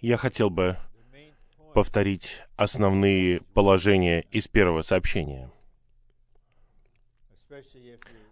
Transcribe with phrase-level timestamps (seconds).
[0.00, 0.76] Я хотел бы
[1.74, 5.50] повторить основные положения из первого сообщения.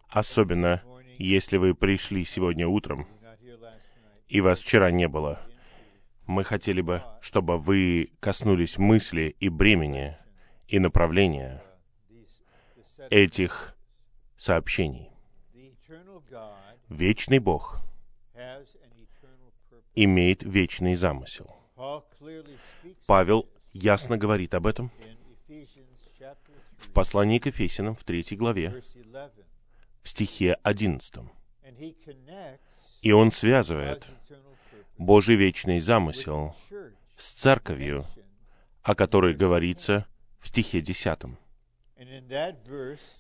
[0.09, 0.83] Особенно,
[1.19, 3.06] если вы пришли сегодня утром,
[4.28, 5.41] и вас вчера не было.
[6.27, 10.17] Мы хотели бы, чтобы вы коснулись мысли и бремени
[10.67, 11.63] и направления
[13.10, 13.77] этих
[14.37, 15.10] сообщений.
[16.88, 17.80] Вечный Бог
[19.96, 21.56] имеет вечный замысел.
[23.06, 24.92] Павел ясно говорит об этом
[26.77, 28.82] в послании к Ефесянам в третьей главе,
[30.02, 31.14] в стихе 11.
[33.02, 34.09] И он связывает
[34.98, 36.55] Божий вечный замысел
[37.16, 38.06] с церковью,
[38.83, 40.06] о которой говорится
[40.38, 41.19] в стихе 10.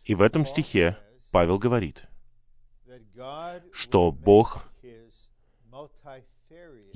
[0.04, 0.96] И в этом стихе
[1.30, 2.04] Павел говорит,
[3.72, 4.70] что Бог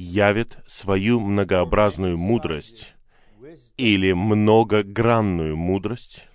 [0.00, 2.94] явит свою многообразную мудрость
[3.76, 6.26] или многогранную мудрость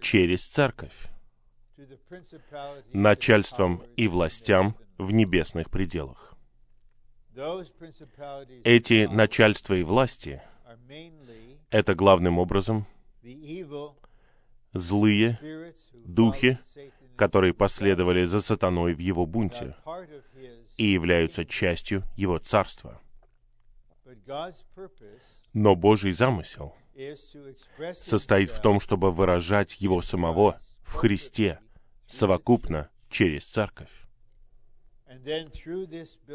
[0.00, 0.94] через церковь,
[2.92, 6.34] начальством и властям в небесных пределах.
[8.64, 10.42] Эти начальства и власти—
[11.70, 12.86] это главным образом
[14.72, 15.38] злые
[15.94, 16.58] духи,
[17.16, 19.76] которые последовали за сатаной в его бунте
[20.76, 23.00] и являются частью его царства.
[25.52, 26.74] Но Божий замысел
[27.94, 31.60] состоит в том, чтобы выражать его самого в Христе
[32.06, 33.90] совокупно через церковь.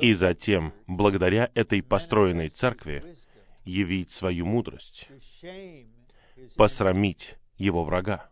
[0.01, 3.17] И затем, благодаря этой построенной церкви,
[3.65, 5.07] явить свою мудрость,
[6.55, 8.29] посрамить его врага.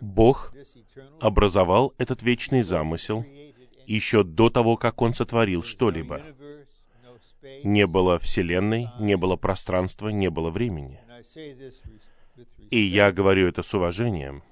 [0.00, 0.52] Бог
[1.20, 3.24] образовал этот вечный замысел
[3.86, 6.22] еще до того, как Он сотворил что-либо.
[7.64, 11.00] Не было Вселенной, не было пространства, не было времени.
[12.70, 14.42] И я говорю это с уважением.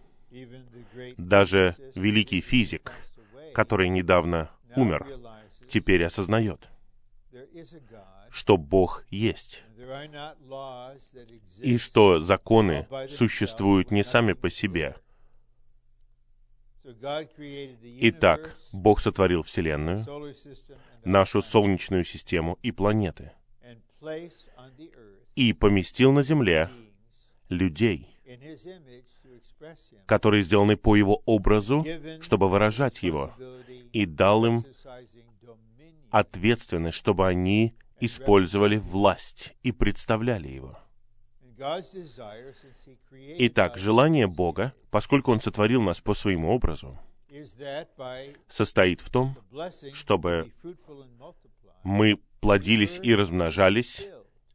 [1.16, 2.92] Даже великий физик,
[3.54, 5.06] который недавно умер,
[5.68, 6.68] теперь осознает,
[8.30, 9.64] что Бог есть,
[11.62, 14.96] и что законы существуют не сами по себе.
[16.82, 20.04] Итак, Бог сотворил Вселенную,
[21.04, 23.32] нашу Солнечную систему и планеты,
[25.34, 26.70] и поместил на Земле
[27.48, 28.08] людей,
[30.06, 31.84] которые сделаны по Его образу,
[32.22, 33.34] чтобы выражать Его,
[33.92, 34.64] и дал им
[36.10, 40.78] ответственность, чтобы они использовали власть и представляли его.
[43.38, 46.98] Итак, желание Бога, поскольку Он сотворил нас по своему образу,
[48.48, 49.36] состоит в том,
[49.92, 50.52] чтобы
[51.82, 54.08] мы плодились и размножались,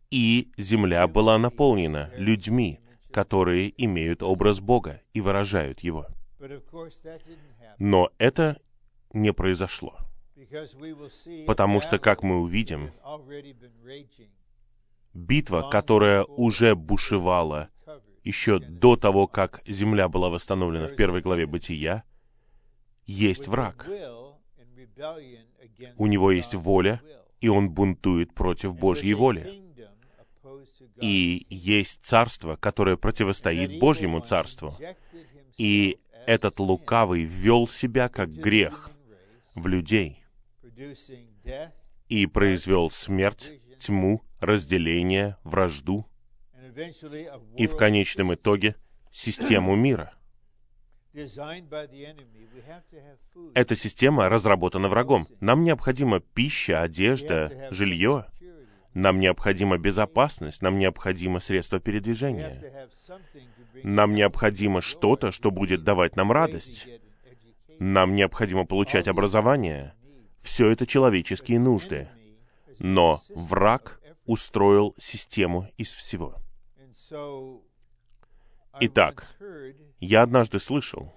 [0.09, 2.79] и земля была наполнена людьми,
[3.11, 6.07] которые имеют образ Бога и выражают его.
[7.77, 8.59] Но это
[9.13, 9.97] не произошло.
[11.47, 12.91] Потому что, как мы увидим,
[15.15, 17.69] битва, которая уже бушевала
[18.23, 22.03] еще до того, как земля была восстановлена в первой главе Бытия,
[23.05, 23.87] есть враг.
[25.97, 27.01] У него есть воля,
[27.39, 29.61] и он бунтует против Божьей воли.
[30.99, 34.75] И есть царство, которое противостоит Божьему царству.
[35.57, 38.89] И этот лукавый ввел себя как грех
[39.53, 40.23] в людей
[42.09, 46.05] и произвел смерть, тьму, разделение, вражду
[47.57, 48.75] и в конечном итоге
[49.11, 50.13] систему мира.
[53.53, 55.27] Эта система разработана врагом.
[55.39, 58.25] Нам необходима пища, одежда, жилье.
[58.93, 62.89] Нам необходима безопасность, нам необходимо средство передвижения.
[63.83, 66.87] Нам необходимо что-то, что будет давать нам радость.
[67.79, 69.93] Нам необходимо получать образование.
[70.39, 72.09] Все это человеческие нужды.
[72.79, 76.35] Но враг устроил систему из всего.
[78.79, 79.37] Итак,
[79.99, 81.13] я однажды слышал,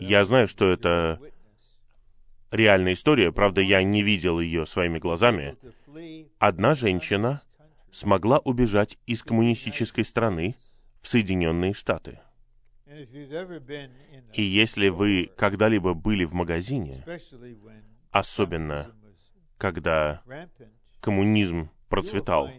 [0.00, 1.20] я знаю, что это
[2.50, 5.56] реальная история, правда, я не видел ее своими глазами.
[6.38, 7.42] Одна женщина
[7.90, 10.56] смогла убежать из коммунистической страны
[11.00, 12.20] в Соединенные Штаты.
[14.32, 17.04] И если вы когда-либо были в магазине,
[18.10, 18.94] особенно
[19.58, 20.22] когда
[21.06, 22.50] коммунизм процветал,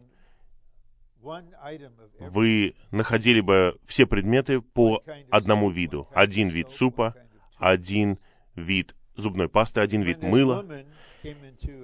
[2.19, 6.07] вы находили бы все предметы по одному виду.
[6.13, 7.13] Один вид супа,
[7.57, 8.19] один
[8.55, 10.65] вид зубной пасты, один вид мыла.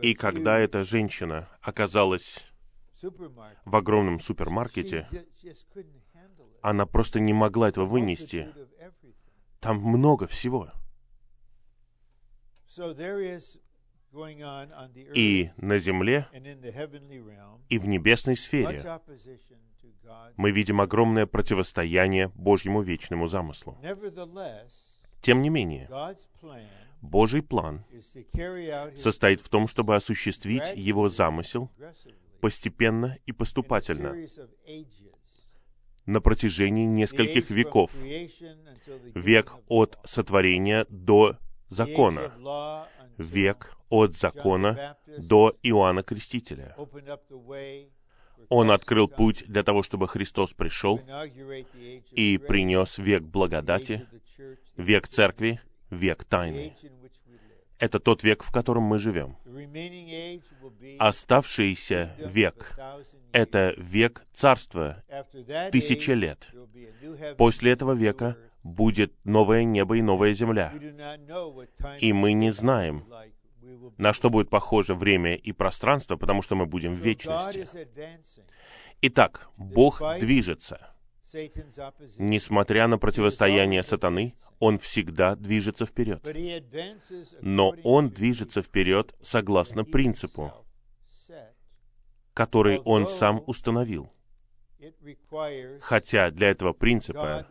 [0.02, 2.42] И когда эта женщина оказалась
[3.66, 5.10] в огромном супермаркете,
[6.62, 8.48] она просто не могла этого вынести.
[9.60, 10.72] Там много всего.
[15.16, 16.28] И на земле,
[17.70, 18.84] и в небесной сфере
[20.38, 23.78] мы видим огромное противостояние Божьему вечному замыслу.
[25.22, 25.90] Тем не менее,
[27.02, 27.86] Божий план
[28.96, 31.72] состоит в том, чтобы осуществить Его замысел
[32.40, 34.16] постепенно и поступательно
[36.06, 37.96] на протяжении нескольких веков.
[39.16, 41.38] Век от сотворения до
[41.70, 42.88] закона.
[43.18, 46.76] Век от закона до Иоанна Крестителя.
[48.50, 51.00] Он открыл путь для того, чтобы Христос пришел
[52.12, 54.08] и принес век благодати,
[54.78, 55.62] век церкви,
[55.92, 56.76] век тайны.
[57.78, 59.38] Это тот век, в котором мы живем.
[61.00, 62.80] Оставшийся век—
[63.32, 65.04] это век царства,
[65.72, 66.50] тысяча лет.
[67.38, 70.74] После этого века будет новое небо и новая земля.
[72.00, 73.06] И мы не знаем,
[73.98, 77.68] на что будет похоже время и пространство, потому что мы будем в вечности.
[79.02, 80.94] Итак, Бог движется.
[82.18, 86.24] Несмотря на противостояние сатаны, он всегда движется вперед.
[87.42, 90.54] Но он движется вперед согласно принципу,
[92.34, 94.12] который он сам установил.
[95.82, 97.48] Хотя для этого принципа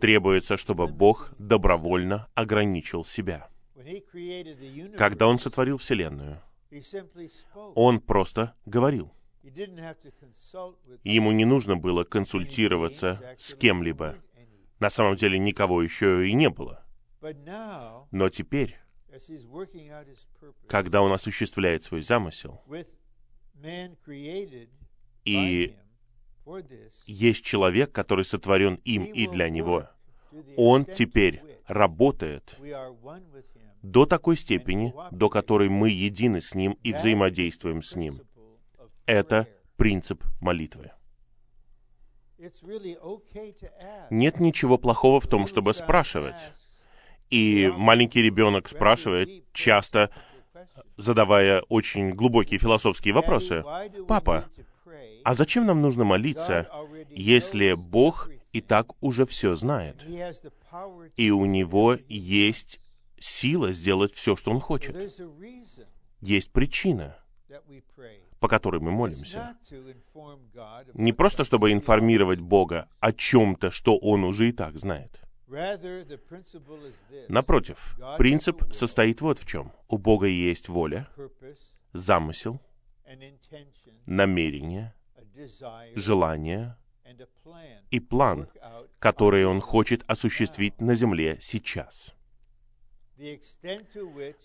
[0.00, 3.48] требуется, чтобы Бог добровольно ограничил себя.
[4.96, 6.42] Когда Он сотворил Вселенную,
[7.74, 9.12] Он просто говорил.
[11.04, 14.16] Ему не нужно было консультироваться с кем-либо.
[14.78, 16.84] На самом деле никого еще и не было.
[18.10, 18.78] Но теперь,
[20.68, 22.62] когда он осуществляет свой замысел,
[25.24, 25.76] и
[27.06, 29.88] есть человек, который сотворен им и для него,
[30.56, 32.58] он теперь работает.
[33.82, 38.20] До такой степени, до которой мы едины с Ним и взаимодействуем с Ним.
[39.06, 40.92] Это принцип молитвы.
[44.10, 46.52] Нет ничего плохого в том, чтобы спрашивать.
[47.30, 50.10] И маленький ребенок спрашивает, часто
[50.96, 53.64] задавая очень глубокие философские вопросы.
[54.06, 54.48] «Папа,
[55.24, 56.68] а зачем нам нужно молиться,
[57.10, 60.04] если Бог и так уже все знает?
[61.16, 62.80] И у Него есть
[63.18, 64.96] сила сделать все, что Он хочет.
[66.20, 67.16] Есть причина,
[68.40, 69.56] по которой мы молимся.
[70.94, 75.20] Не просто, чтобы информировать Бога о чем-то, что Он уже и так знает.
[77.28, 79.72] Напротив, принцип состоит вот в чем.
[79.88, 81.08] У Бога есть воля,
[81.92, 82.60] замысел,
[84.06, 84.94] намерение,
[85.94, 86.76] желание
[87.90, 88.48] и план,
[88.98, 92.14] который Он хочет осуществить на земле сейчас.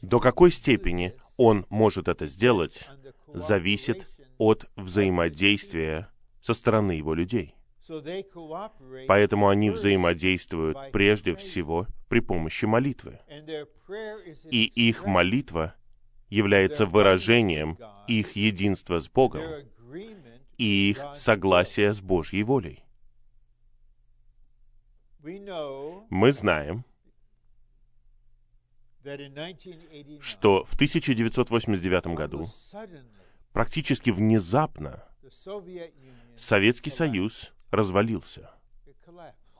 [0.02, 2.88] До какой степени он может это сделать,
[3.34, 6.10] зависит от взаимодействия
[6.42, 7.56] со стороны его людей.
[9.08, 13.20] Поэтому они взаимодействуют прежде всего при помощи молитвы.
[14.52, 15.76] И их молитва
[16.30, 17.78] является выражением
[18.08, 19.44] их единства с Богом
[20.64, 22.84] их согласия с Божьей волей.
[26.10, 26.86] Мы знаем,
[30.22, 32.48] что в 1989 году
[33.54, 35.04] практически внезапно
[36.38, 38.52] Советский Союз развалился.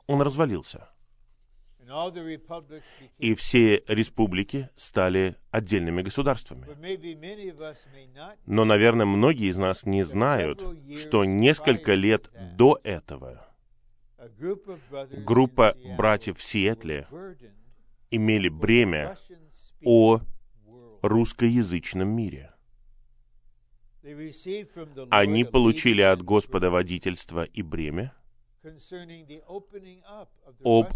[0.06, 0.88] Он развалился.
[3.18, 6.66] И все республики стали отдельными государствами.
[8.46, 10.64] Но, наверное, многие из нас не знают,
[10.98, 13.48] что несколько лет до этого
[15.24, 17.06] группа братьев в Сиэтле
[18.10, 19.16] имели бремя
[19.84, 20.20] о
[21.02, 22.52] русскоязычном мире.
[25.10, 28.14] Они получили от Господа водительство и бремя
[30.64, 30.86] об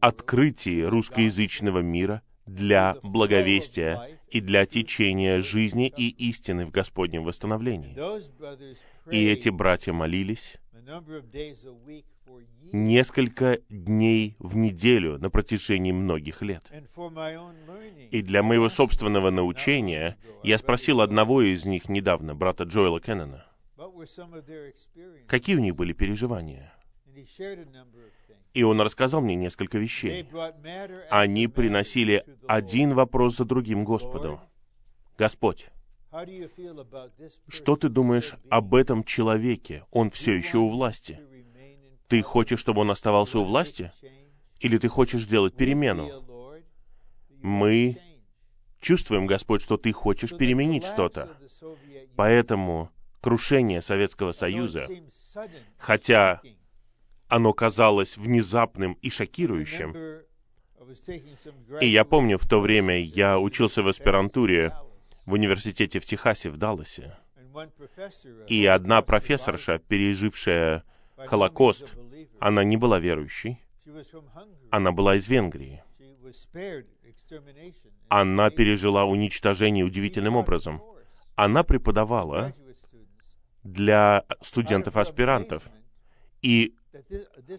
[0.00, 7.96] открытии русскоязычного мира для благовестия и для течения жизни и истины в Господнем восстановлении.
[9.10, 10.56] И эти братья молились
[12.72, 16.64] несколько дней в неделю на протяжении многих лет.
[18.10, 23.46] И для моего собственного научения я спросил одного из них недавно, брата Джоэла Кеннона,
[25.26, 26.72] какие у них были переживания.
[28.54, 30.28] И он рассказал мне несколько вещей.
[31.10, 34.40] Они приносили один вопрос за другим Господу.
[35.16, 35.68] Господь,
[37.48, 39.84] что ты думаешь об этом человеке?
[39.90, 41.20] Он все еще у власти.
[42.08, 43.92] Ты хочешь, чтобы он оставался у власти?
[44.60, 46.24] Или ты хочешь сделать перемену?
[47.42, 48.00] Мы
[48.80, 51.36] чувствуем, Господь, что ты хочешь переменить что-то.
[52.16, 54.88] Поэтому крушение Советского Союза,
[55.76, 56.40] хотя
[57.28, 59.94] оно казалось внезапным и шокирующим,
[61.80, 64.74] и я помню, в то время я учился в аспирантуре
[65.26, 67.16] в университете в Техасе, в Далласе.
[68.46, 70.84] И одна профессорша, пережившая
[71.16, 71.96] Холокост,
[72.40, 73.60] она не была верующей.
[74.70, 75.82] Она была из Венгрии.
[78.08, 80.82] Она пережила уничтожение удивительным образом.
[81.34, 82.54] Она преподавала
[83.62, 85.68] для студентов-аспирантов.
[86.40, 86.74] И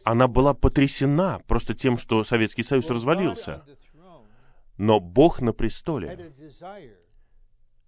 [0.03, 3.63] она была потрясена просто тем, что Советский Союз развалился.
[4.77, 6.33] Но Бог на престоле.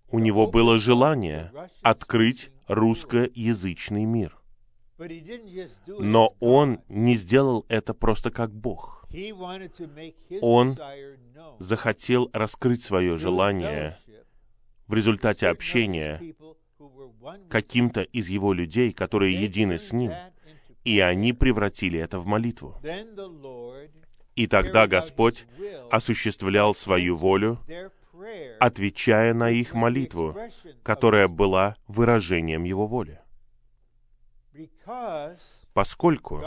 [0.09, 4.37] У него было желание открыть русскоязычный мир.
[5.87, 9.07] Но он не сделал это просто как Бог.
[10.41, 10.77] Он
[11.59, 13.97] захотел раскрыть свое желание
[14.87, 16.35] в результате общения
[17.49, 20.11] каким-то из его людей, которые едины с ним,
[20.83, 22.79] и они превратили это в молитву.
[24.35, 25.45] И тогда Господь
[25.91, 27.59] осуществлял свою волю,
[28.59, 30.35] отвечая на их молитву,
[30.83, 33.19] которая была выражением Его воли.
[35.73, 36.43] Поскольку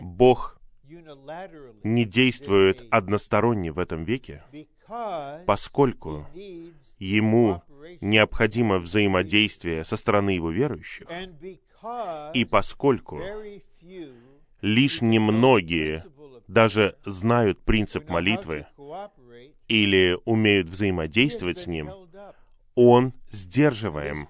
[0.00, 0.60] Бог
[1.82, 4.42] не действует односторонне в этом веке,
[5.46, 6.26] поскольку
[6.98, 7.62] Ему
[8.00, 11.06] необходимо взаимодействие со стороны Его верующих,
[12.34, 13.20] и поскольку
[14.60, 16.04] лишь немногие
[16.46, 18.66] даже знают принцип молитвы
[19.68, 21.90] или умеют взаимодействовать с ним,
[22.74, 24.28] он сдерживаем.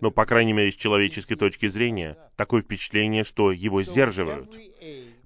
[0.00, 4.56] Но, по крайней мере, с человеческой точки зрения, такое впечатление, что его сдерживают.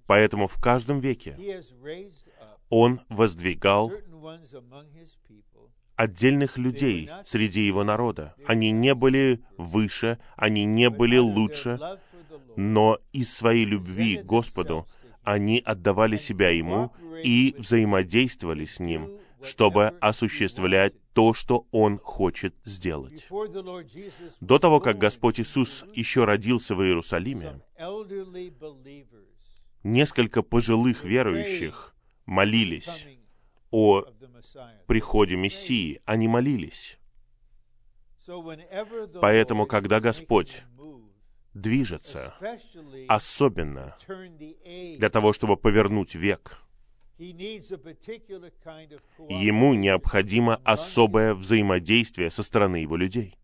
[0.06, 1.62] Поэтому в каждом веке
[2.70, 3.92] он воздвигал
[5.98, 8.34] отдельных людей среди его народа.
[8.46, 11.78] Они не были выше, они не были лучше,
[12.56, 14.86] но из своей любви к Господу
[15.24, 16.92] они отдавали себя Ему
[17.24, 19.10] и взаимодействовали с Ним,
[19.42, 23.28] чтобы осуществлять то, что Он хочет сделать.
[24.40, 27.60] До того, как Господь Иисус еще родился в Иерусалиме,
[29.82, 33.17] несколько пожилых верующих молились
[33.70, 34.04] о
[34.86, 36.98] приходе Мессии, они молились.
[39.20, 40.64] Поэтому, когда Господь
[41.54, 42.34] движется,
[43.08, 43.96] особенно
[44.98, 46.58] для того, чтобы повернуть век,
[49.28, 53.36] ему необходимо особое взаимодействие со стороны его людей.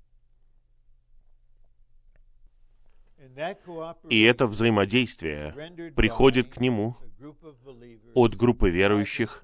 [4.11, 6.97] И это взаимодействие приходит к нему
[8.15, 9.43] от группы верующих,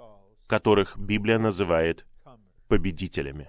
[0.50, 2.04] которых Библия называет
[2.68, 3.48] победителями.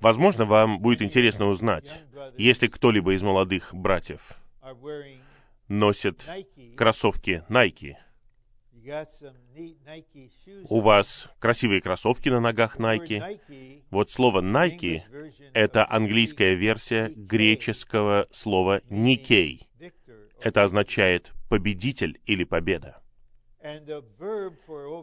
[0.00, 2.04] Возможно, вам будет интересно узнать,
[2.38, 4.38] если кто-либо из молодых братьев
[5.68, 6.26] носит
[6.76, 7.96] кроссовки Nike,
[10.68, 13.82] у вас красивые кроссовки на ногах Nike.
[13.90, 15.02] Вот слово Nike—
[15.52, 19.68] это английская версия греческого слова Никей.
[20.40, 23.02] Это означает победитель или победа.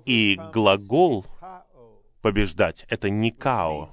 [0.05, 1.25] И глагол
[2.21, 3.91] побеждать— это никао.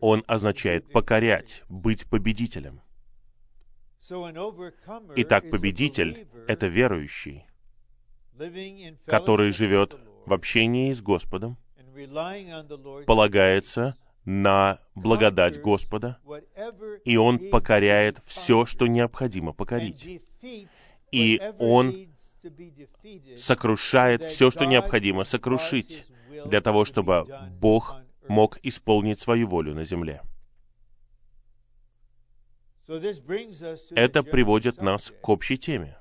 [0.00, 2.80] Он означает покорять, быть победителем.
[5.16, 7.46] Итак, победитель— это верующий,
[9.06, 11.58] который живет в общении с Господом,
[13.06, 16.18] полагается на благодать Господа,
[17.04, 20.22] и он покоряет все, что необходимо покорить
[21.10, 22.08] и Он
[23.36, 26.06] сокрушает все, что необходимо сокрушить,
[26.46, 27.26] для того, чтобы
[27.58, 27.96] Бог
[28.28, 30.22] мог исполнить свою волю на земле.
[33.90, 35.98] Это приводит нас к общей теме,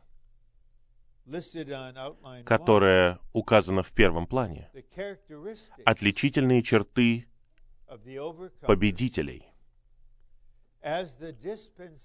[2.46, 4.70] которая указана в первом плане.
[5.86, 7.28] Отличительные черты
[8.62, 9.48] победителей,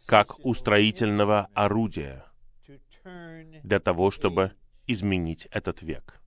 [0.06, 2.26] как устроительного орудия—
[3.04, 4.52] для того, чтобы
[4.86, 6.20] изменить этот век.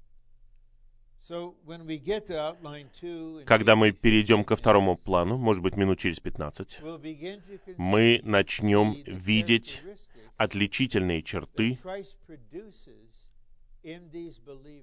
[3.46, 6.82] Когда мы перейдем ко второму плану, может быть, минут через 15,
[7.78, 9.82] мы начнем видеть
[10.38, 11.80] отличительные черты,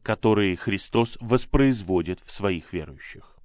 [0.02, 3.36] которые Христос воспроизводит в своих верующих.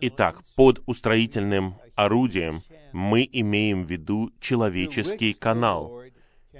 [0.00, 6.02] Итак, под устроительным орудием мы имеем в виду человеческий канал,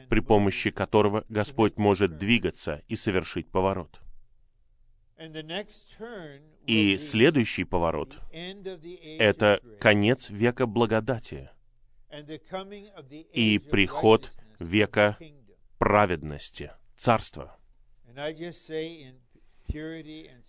[0.08, 4.00] при помощи которого Господь может двигаться и совершить поворот.
[6.66, 11.50] И следующий поворот— это конец века благодати
[13.32, 15.18] и приход века
[15.78, 17.56] праведности, царства.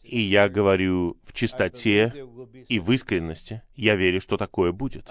[0.04, 2.14] И я говорю в чистоте
[2.68, 3.62] и в искренности.
[3.76, 5.08] Я верю, что такое будет.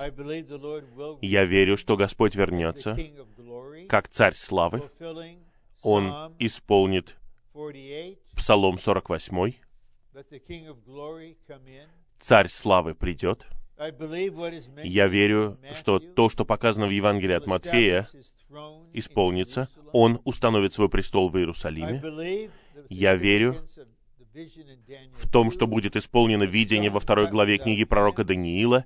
[1.21, 2.97] Я верю, что Господь вернется
[3.89, 4.91] как Царь Славы.
[5.83, 7.17] Он исполнит
[8.35, 9.53] Псалом 48.
[12.19, 13.47] Царь Славы придет.
[14.83, 18.09] Я верю, что то, что показано в Евангелии от Матфея,
[18.95, 19.69] исполнится.
[19.93, 22.51] Он установит свой престол в Иерусалиме.
[22.89, 23.63] Я верю
[25.15, 28.85] в том, что будет исполнено видение во второй главе книги пророка Даниила.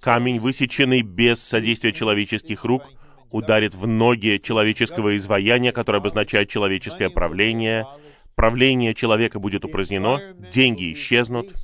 [0.00, 2.82] Камень, высеченный без содействия человеческих рук,
[3.30, 7.86] ударит в ноги человеческого изваяния, которое обозначает человеческое правление.
[8.34, 11.54] Правление человека будет упразднено, деньги исчезнут,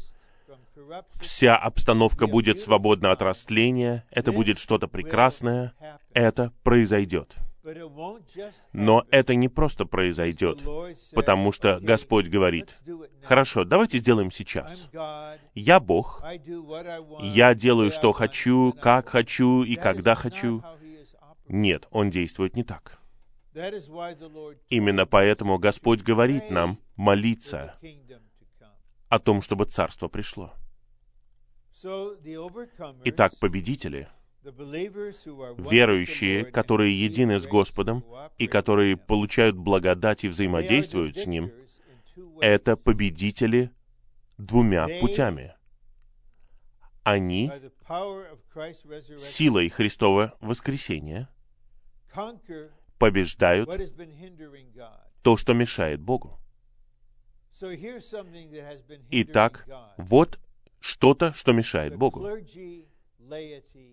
[1.20, 5.72] вся обстановка будет свободна от растления, это будет что-то прекрасное,
[6.12, 7.36] это произойдет.
[8.72, 10.62] Но это не просто произойдет,
[11.12, 12.78] потому что Господь говорит,
[13.22, 14.88] «Хорошо, давайте сделаем сейчас.
[15.54, 16.24] Я Бог,
[17.20, 20.62] я делаю, что хочу, как хочу и когда хочу».
[21.48, 23.00] Нет, Он действует не так.
[24.68, 27.74] Именно поэтому Господь говорит нам молиться
[29.08, 30.54] о том, чтобы Царство пришло.
[33.04, 34.08] Итак, победители,
[34.42, 38.04] верующие, которые едины с Господом
[38.38, 41.52] и которые получают благодать и взаимодействуют с Ним,
[42.40, 43.70] это победители
[44.38, 45.54] двумя путями.
[47.02, 47.50] Они
[49.18, 51.28] силой Христова воскресения
[52.98, 53.68] побеждают
[55.22, 56.38] то, что мешает Богу.
[59.10, 59.66] Итак,
[59.98, 60.38] вот
[60.80, 62.26] что-то, что мешает Богу.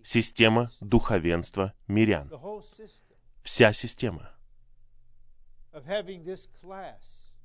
[0.04, 2.32] Система духовенства мирян.
[3.42, 4.32] Вся система.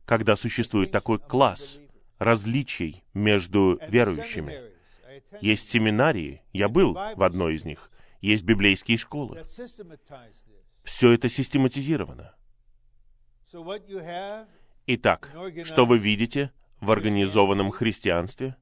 [0.05, 1.79] Когда существует такой класс
[2.19, 4.73] различий между верующими.
[5.41, 9.43] Есть семинарии, я был в одной из них, есть библейские школы.
[10.85, 12.35] Все это систематизировано.
[14.87, 15.31] Итак,
[15.65, 18.57] что вы видите в организованном христианстве?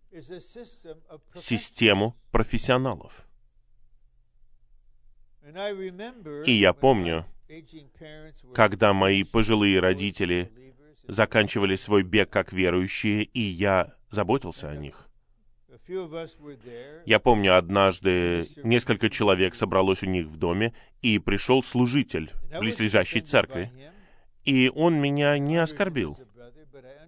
[1.34, 3.26] Систему профессионалов.
[6.46, 7.24] И я помню,
[8.54, 10.52] когда мои пожилые родители
[11.08, 15.08] заканчивали свой бег как верующие, и я заботился о них.
[17.06, 22.30] Я помню, однажды несколько человек собралось у них в доме, и пришел служитель
[22.60, 23.72] близлежащей церкви,
[24.44, 26.18] и он меня не оскорбил.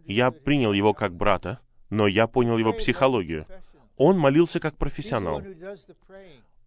[0.04, 3.46] Я принял его как брата, но я понял его психологию.
[3.96, 5.42] Он молился как профессионал.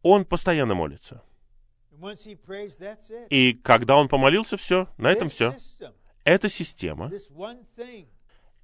[0.02, 1.24] Он постоянно молится.
[3.30, 5.56] И когда он помолился, все, на этом все.
[6.24, 7.12] Эта система,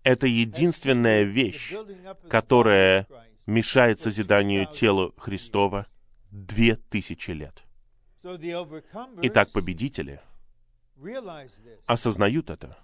[0.04, 1.74] это единственная вещь,
[2.30, 3.08] которая
[3.46, 5.88] мешает созиданию тела Христова
[6.32, 7.64] две тысячи лет.
[9.22, 10.22] Итак, победители
[11.86, 12.78] осознают это.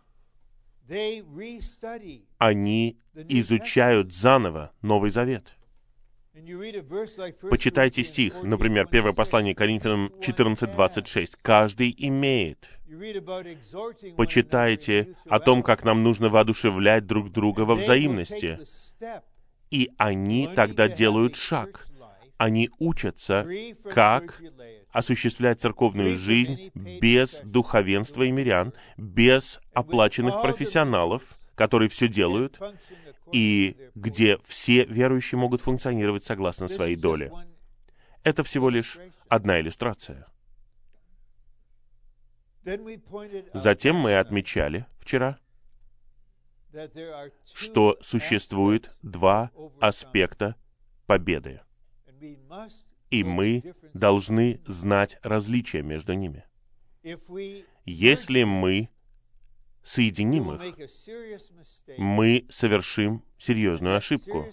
[2.38, 5.54] Они изучают заново Новый Завет.
[7.50, 11.34] Почитайте стих, например, первое послание Коринфянам 14.26.
[11.42, 12.70] «Каждый имеет».
[14.16, 18.60] Почитайте о том, как нам нужно воодушевлять друг друга во взаимности.
[19.72, 21.88] И они тогда делают шаг.
[22.38, 23.48] Они учатся,
[23.92, 24.42] как
[24.92, 32.60] осуществлять церковную жизнь без духовенства и мирян, без оплаченных профессионалов, которые все делают,
[33.32, 37.32] и где все верующие могут функционировать согласно своей доле.
[38.24, 40.28] Это всего лишь одна иллюстрация.
[43.54, 45.40] Затем мы отмечали вчера,
[47.54, 50.56] что существует два аспекта
[51.06, 51.62] победы.
[53.10, 56.44] И мы должны знать различия между ними.
[57.86, 58.90] Если мы
[59.84, 60.90] соединим их,
[61.98, 64.46] мы совершим серьезную ошибку.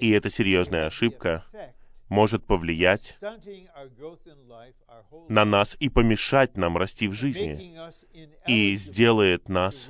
[0.00, 1.44] И эта серьезная ошибка
[2.08, 3.18] может повлиять
[5.28, 7.76] на нас и помешать нам расти в жизни,
[8.46, 9.88] и сделает нас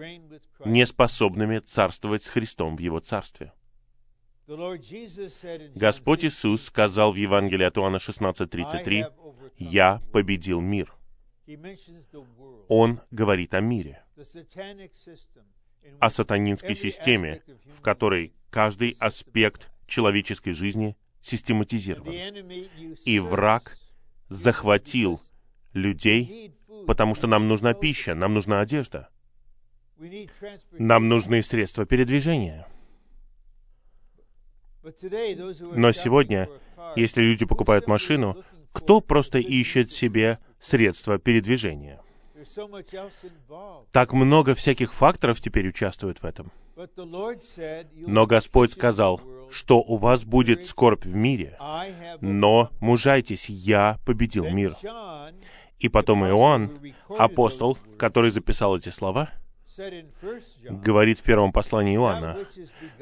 [0.65, 3.53] неспособными царствовать с Христом в Его Царстве.
[5.75, 9.13] Господь Иисус сказал в Евангелии от Иоанна 16.33,
[9.59, 10.95] «Я победил мир».
[12.69, 14.05] Он говорит о мире,
[16.01, 22.15] о сатанинской системе, в которой каждый аспект человеческой жизни систематизирован.
[23.05, 23.79] И враг
[24.29, 25.21] захватил
[25.73, 26.55] людей,
[26.87, 29.09] потому что нам нужна пища, нам нужна одежда,
[30.73, 32.67] нам нужны средства передвижения.
[34.83, 36.49] Но сегодня,
[36.97, 38.43] если люди покупают машину,
[38.73, 42.01] кто просто ищет себе средства передвижения?
[43.93, 46.51] Так много всяких факторов теперь участвует в этом.
[47.95, 51.57] Но Господь сказал, что у вас будет скорбь в мире,
[52.21, 54.75] но мужайтесь, я победил мир.
[55.79, 59.31] И потом Иоанн, апостол, который записал эти слова,
[60.71, 62.39] говорит в первом послании Иоанна,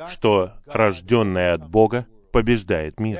[0.09, 3.19] что рожденное от Бога побеждает мир.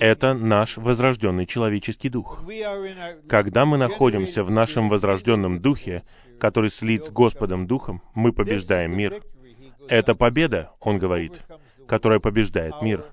[0.00, 2.42] Это наш возрожденный человеческий дух.
[3.28, 6.02] Когда мы находимся в нашем возрожденном духе,
[6.40, 9.22] который слит с Господом Духом, мы побеждаем мир.
[9.88, 11.42] Это победа, он говорит,
[11.86, 13.04] которая побеждает мир.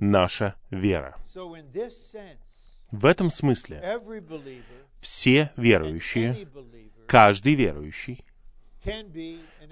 [0.00, 1.16] Наша вера.
[2.90, 4.00] В этом смысле
[5.00, 6.48] все верующие,
[7.06, 8.24] каждый верующий,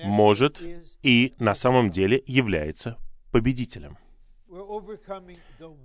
[0.05, 0.62] может
[1.02, 2.98] и на самом деле является
[3.31, 3.98] победителем.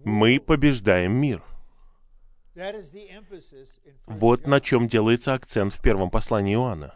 [0.03, 1.43] Мы побеждаем мир.
[4.05, 6.93] Вот на чем делается акцент в первом послании Иоанна.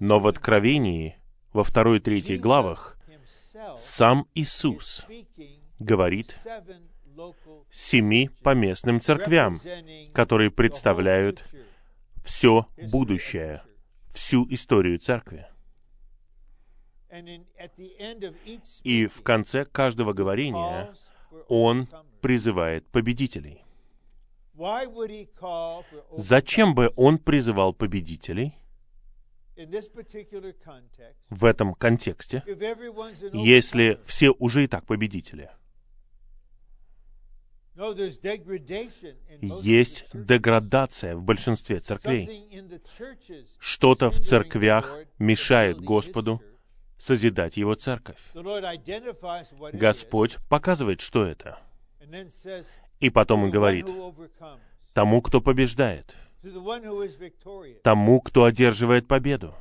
[0.00, 1.16] Но в Откровении,
[1.52, 2.96] во второй и третьей главах,
[3.78, 5.04] сам Иисус
[5.78, 6.38] говорит
[7.70, 9.60] семи поместным церквям,
[10.14, 11.44] которые представляют
[12.24, 13.62] все будущее,
[14.12, 15.46] всю историю церкви.
[18.84, 20.94] И в конце каждого говорения
[21.48, 21.88] он
[22.20, 23.64] призывает победителей.
[26.16, 28.54] Зачем бы он призывал победителей
[31.30, 32.42] в этом контексте,
[33.32, 35.50] если все уже и так победители?
[39.40, 42.50] Есть деградация в большинстве церквей.
[43.58, 46.42] Что-то в церквях мешает Господу
[46.98, 48.18] созидать Его церковь.
[49.72, 51.58] Господь показывает, что это.
[53.00, 53.86] И потом Он говорит,
[54.92, 56.14] тому, кто побеждает,
[57.82, 59.54] тому, кто одерживает победу.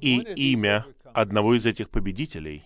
[0.00, 2.64] И имя одного из этих победителей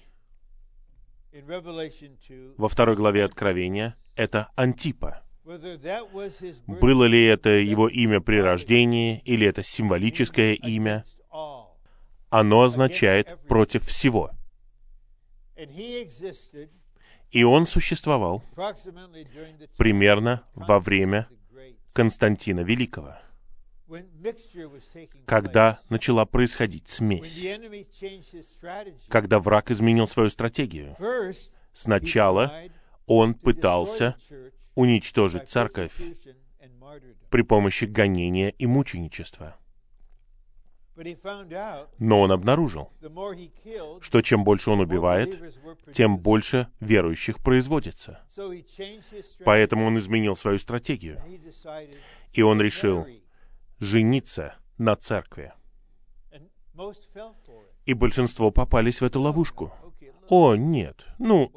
[2.57, 5.23] во второй главе Откровения— это Антипа.
[5.45, 11.05] Было ли это его имя при рождении, или это символическое имя,
[12.31, 14.31] оно означает «против всего».
[17.31, 18.43] И он существовал
[19.77, 21.29] примерно во время
[21.93, 23.17] Константина Великого,
[25.27, 27.45] когда начала происходить смесь,
[29.09, 30.97] когда враг изменил свою стратегию.
[31.73, 32.53] Сначала
[33.07, 34.17] он пытался
[34.75, 35.95] уничтожить церковь
[37.31, 39.57] при помощи гонения и мученичества.
[41.99, 42.93] Но он обнаружил,
[44.01, 45.41] что чем больше он убивает,
[45.93, 48.21] тем больше верующих производится.
[49.45, 51.21] Поэтому он изменил свою стратегию.
[52.33, 53.07] И он решил
[53.85, 55.53] жениться на церкви.
[57.87, 59.73] И большинство попались в эту ловушку.
[60.29, 61.07] О, нет.
[61.19, 61.53] Ну,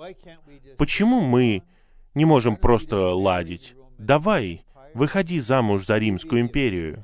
[0.78, 1.64] почему мы
[2.14, 3.76] не можем просто ладить?
[3.98, 7.04] Давай, выходи замуж за Римскую империю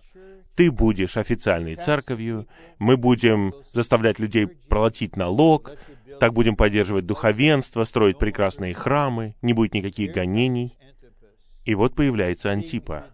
[0.56, 2.48] ты будешь официальной церковью,
[2.80, 5.72] мы будем заставлять людей платить налог,
[6.20, 10.78] так будем поддерживать духовенство, строить прекрасные храмы, не будет никаких гонений.
[11.66, 13.06] И вот появляется Антипа.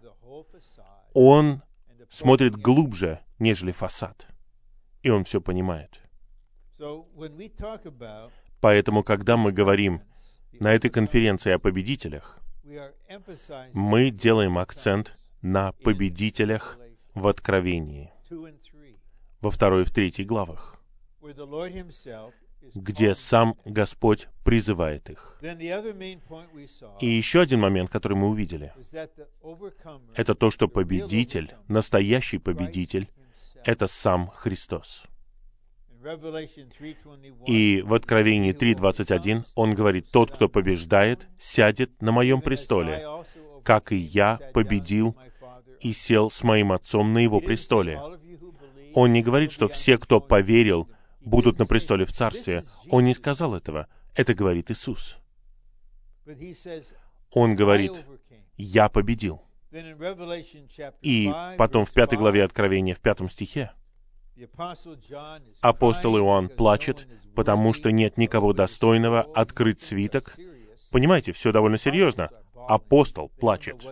[1.14, 1.62] Он
[2.10, 4.26] смотрит глубже, нежели фасад.
[5.02, 6.02] И он все понимает.
[8.60, 10.02] Поэтому, когда мы говорим
[10.52, 12.38] на этой конференции о победителях,
[13.72, 16.78] мы делаем акцент на победителях
[17.14, 18.12] в Откровении,
[19.40, 20.76] во второй и в третьей главах,
[22.74, 25.38] где сам Господь призывает их.
[27.00, 28.72] И еще один момент, который мы увидели,
[30.14, 33.08] это то, что победитель, настоящий победитель,
[33.64, 35.04] это сам Христос.
[37.46, 43.06] И в Откровении 3.21 он говорит, «Тот, кто побеждает, сядет на моем престоле,
[43.64, 45.14] как и я победил
[45.80, 48.00] и сел с моим отцом на его престоле».
[48.94, 50.88] Он не говорит, что все, кто поверил,
[51.20, 52.64] будут на престоле в Царстве.
[52.88, 53.86] Он не сказал этого.
[54.14, 55.16] Это говорит Иисус.
[57.30, 58.04] Он говорит,
[58.56, 59.42] «Я победил».
[61.00, 63.72] И потом в пятой главе Откровения, в пятом стихе,
[65.60, 67.06] апостол Иоанн плачет,
[67.36, 70.36] потому что нет никого достойного открыть свиток.
[70.90, 72.30] Понимаете, все довольно серьезно.
[72.68, 73.86] Апостол плачет.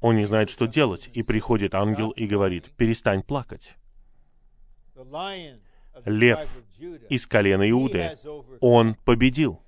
[0.00, 3.76] Он не знает, что делать, и приходит ангел и говорит, «Перестань плакать»
[6.04, 6.62] лев
[7.08, 8.16] из колена Иуды.
[8.60, 9.62] Он победил.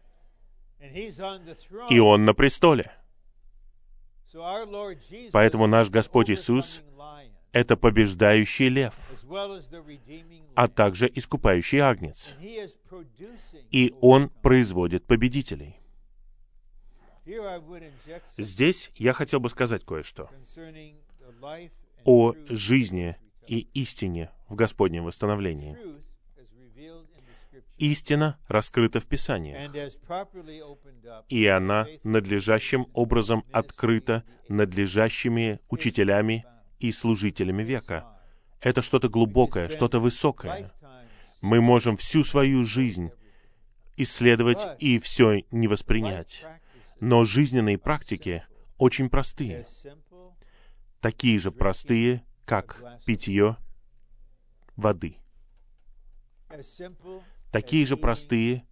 [1.91, 2.93] И он на престоле.
[5.33, 6.83] Поэтому наш Господь Иисус—
[7.53, 8.95] это побеждающий лев,
[10.55, 12.29] а также искупающий агнец.
[13.71, 15.77] И Он производит победителей.
[18.37, 20.31] Здесь я хотел бы сказать кое-что
[22.05, 25.77] о жизни и истине в Господнем восстановлении.
[27.79, 29.71] Истина раскрыта в Писании,
[31.29, 36.45] и она надлежащим образом открыта надлежащими учителями
[36.81, 38.05] и служителями века.
[38.61, 40.73] Это что-то глубокое, что-то высокое.
[41.41, 43.13] Мы можем всю свою жизнь
[43.97, 46.45] исследовать и все не воспринять.
[47.01, 48.45] Но жизненные практики
[48.77, 49.67] очень простые.
[51.01, 53.57] Такие же простые, как питье
[54.75, 55.19] воды
[57.51, 58.65] такие же простые,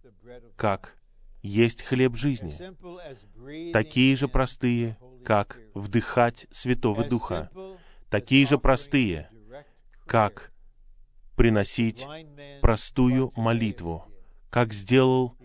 [0.55, 0.97] как
[1.41, 2.53] есть хлеб жизни,
[3.71, 7.49] такие же простые, как вдыхать Святого Духа,
[8.09, 9.29] такие же простые,
[10.05, 10.51] как
[11.35, 12.07] приносить
[12.61, 14.05] простую молитву,
[14.49, 15.35] как сделал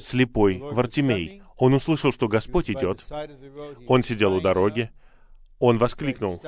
[0.00, 1.42] слепой Вартимей.
[1.56, 3.04] Он услышал, что Господь идет.
[3.86, 4.90] Он сидел у дороги.
[5.58, 6.42] Он воскликнул.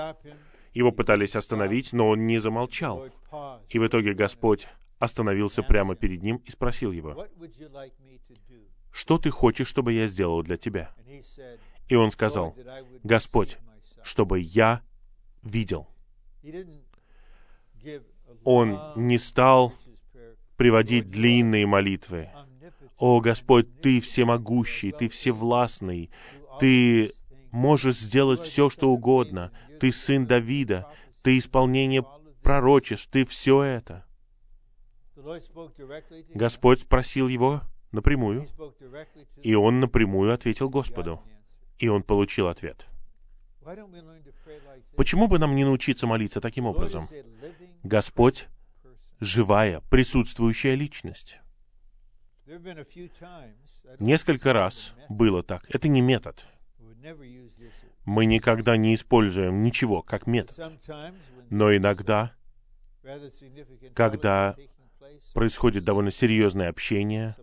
[0.73, 3.07] Его пытались остановить, но он не замолчал.
[3.69, 4.67] И в итоге Господь
[4.99, 7.27] остановился прямо перед ним и спросил его,
[8.93, 10.95] «Что ты хочешь, чтобы я сделал для тебя?»
[11.89, 12.57] И он сказал,
[13.03, 13.59] «Господь,
[14.03, 14.83] чтобы я
[15.43, 15.89] видел».
[18.45, 19.75] Он не стал
[20.57, 22.31] приводить длинные молитвы.
[22.97, 26.11] «О, Господь, Ты всемогущий, Ты всевластный,
[26.61, 27.13] Ты
[27.51, 30.89] можешь сделать все, что угодно, Ты сын Давида,
[31.23, 32.05] Ты исполнение
[32.43, 34.07] пророчеств, Ты все это».
[36.35, 38.49] Господь спросил его напрямую,
[39.43, 41.23] и он напрямую ответил Господу,
[41.79, 42.87] и он получил ответ.
[44.97, 47.07] Почему бы нам не научиться молиться таким образом?
[47.83, 48.49] Господь—
[49.21, 51.39] живая, присутствующая личность.
[53.99, 55.65] Несколько раз было так.
[55.71, 56.47] Это не метод.
[58.05, 60.79] Мы никогда не используем ничего как метод.
[61.49, 62.35] Но иногда,
[63.95, 64.57] когда
[65.33, 67.37] происходит довольно серьезное общение,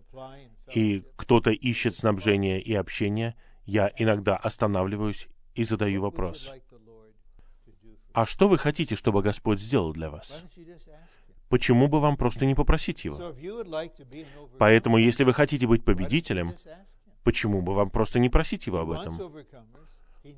[0.74, 6.50] и кто-то ищет снабжение и общение, я иногда останавливаюсь и задаю вопрос.
[8.12, 10.42] А что вы хотите, чтобы Господь сделал для вас?
[11.48, 13.34] Почему бы вам просто не попросить Его?
[14.58, 16.54] Поэтому, если вы хотите быть победителем,
[17.24, 19.14] почему бы вам просто не просить Его об этом?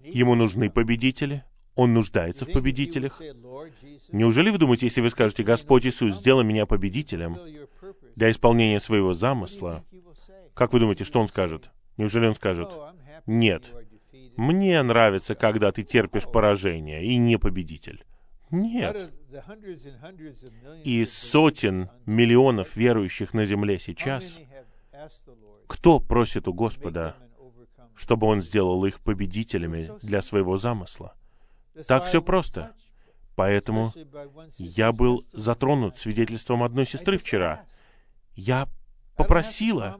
[0.04, 1.44] Ему нужны победители,
[1.74, 3.20] он нуждается в победителях.
[4.12, 7.38] Неужели вы думаете, если вы скажете, «Господь Иисус, сделай меня победителем
[8.14, 9.84] для исполнения своего замысла»,
[10.54, 11.70] как вы думаете, что Он скажет?
[11.96, 12.76] Неужели Он скажет,
[13.26, 13.72] «Нет,
[14.36, 18.04] мне нравится, когда ты терпишь поражение и не победитель».
[18.50, 19.12] Нет.
[20.84, 24.38] И сотен миллионов верующих на земле сейчас,
[25.66, 27.16] кто просит у Господа,
[27.96, 31.14] чтобы Он сделал их победителями для своего замысла?
[31.86, 32.74] Так все просто.
[33.36, 33.92] Поэтому
[34.58, 37.64] я был затронут свидетельством одной сестры вчера.
[38.34, 38.68] Я
[39.16, 39.98] попросила.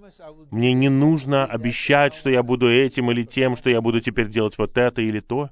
[0.51, 4.57] Мне не нужно обещать, что я буду этим или тем, что я буду теперь делать
[4.59, 5.51] вот это или то.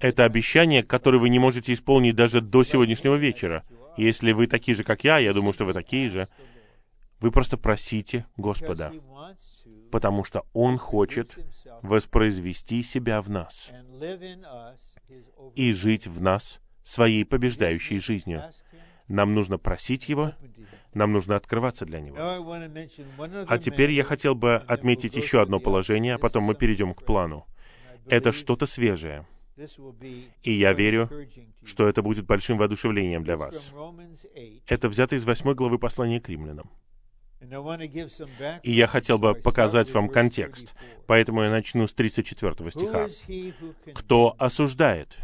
[0.00, 3.64] Это обещание, которое вы не можете исполнить даже до сегодняшнего вечера.
[3.96, 6.28] Если вы такие же, как я, я думаю, что вы такие же,
[7.20, 8.92] вы просто просите Господа,
[9.90, 11.38] потому что Он хочет
[11.82, 13.70] воспроизвести себя в нас
[15.54, 18.44] и жить в нас своей побеждающей жизнью.
[19.08, 20.32] Нам нужно просить Его,
[20.94, 22.16] нам нужно открываться для Него.
[23.48, 27.46] А теперь я хотел бы отметить еще одно положение, а потом мы перейдем к плану.
[28.06, 29.26] Это что-то свежее.
[30.42, 31.10] И я верю,
[31.64, 33.72] что это будет большим воодушевлением для вас.
[34.66, 36.70] Это взято из восьмой главы послания к римлянам.
[38.62, 40.74] И я хотел бы показать вам контекст,
[41.06, 43.08] поэтому я начну с 34 стиха.
[43.94, 45.16] «Кто осуждает?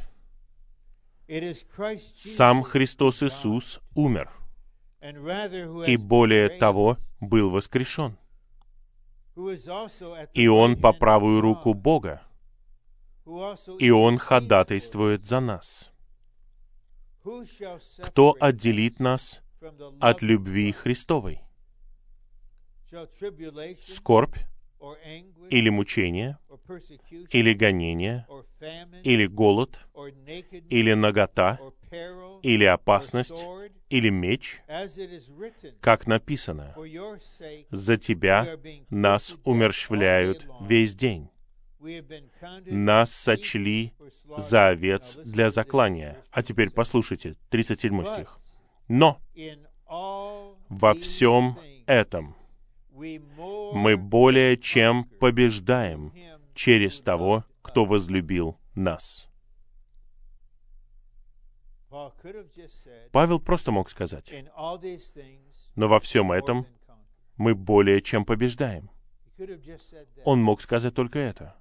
[2.17, 4.31] Сам Христос Иисус умер,
[5.87, 8.17] и более того, был воскрешен.
[10.33, 12.23] И Он по правую руку Бога,
[13.79, 15.91] и Он ходатайствует за нас.
[18.03, 19.43] Кто отделит нас
[20.01, 21.46] от любви Христовой?
[23.83, 24.37] Скорбь
[25.51, 26.39] или мучение,
[27.31, 28.27] или гонение,
[29.03, 29.81] или голод,
[30.69, 31.59] или нагота,
[32.43, 33.43] или опасность,
[33.89, 34.63] или меч,
[35.81, 36.75] как написано,
[37.71, 38.59] «За тебя
[38.91, 41.31] нас умерщвляют весь день»
[42.67, 43.93] нас сочли
[44.37, 46.25] за овец для заклания.
[46.31, 48.39] А теперь послушайте, 37 стих.
[48.89, 49.21] Но
[49.87, 52.36] во всем этом
[52.97, 56.13] мы более чем побеждаем
[56.55, 59.29] через того, кто возлюбил нас.
[63.13, 64.33] Павел просто мог сказать,
[65.77, 66.67] но во всем этом
[67.37, 68.91] мы более чем побеждаем.
[70.25, 71.57] Он мог сказать только это.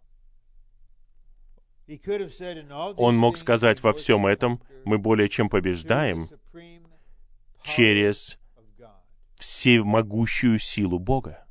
[2.98, 6.28] Он мог сказать во всем этом, мы более чем побеждаем
[7.64, 8.40] через
[9.46, 11.46] всемогущую силу Бога.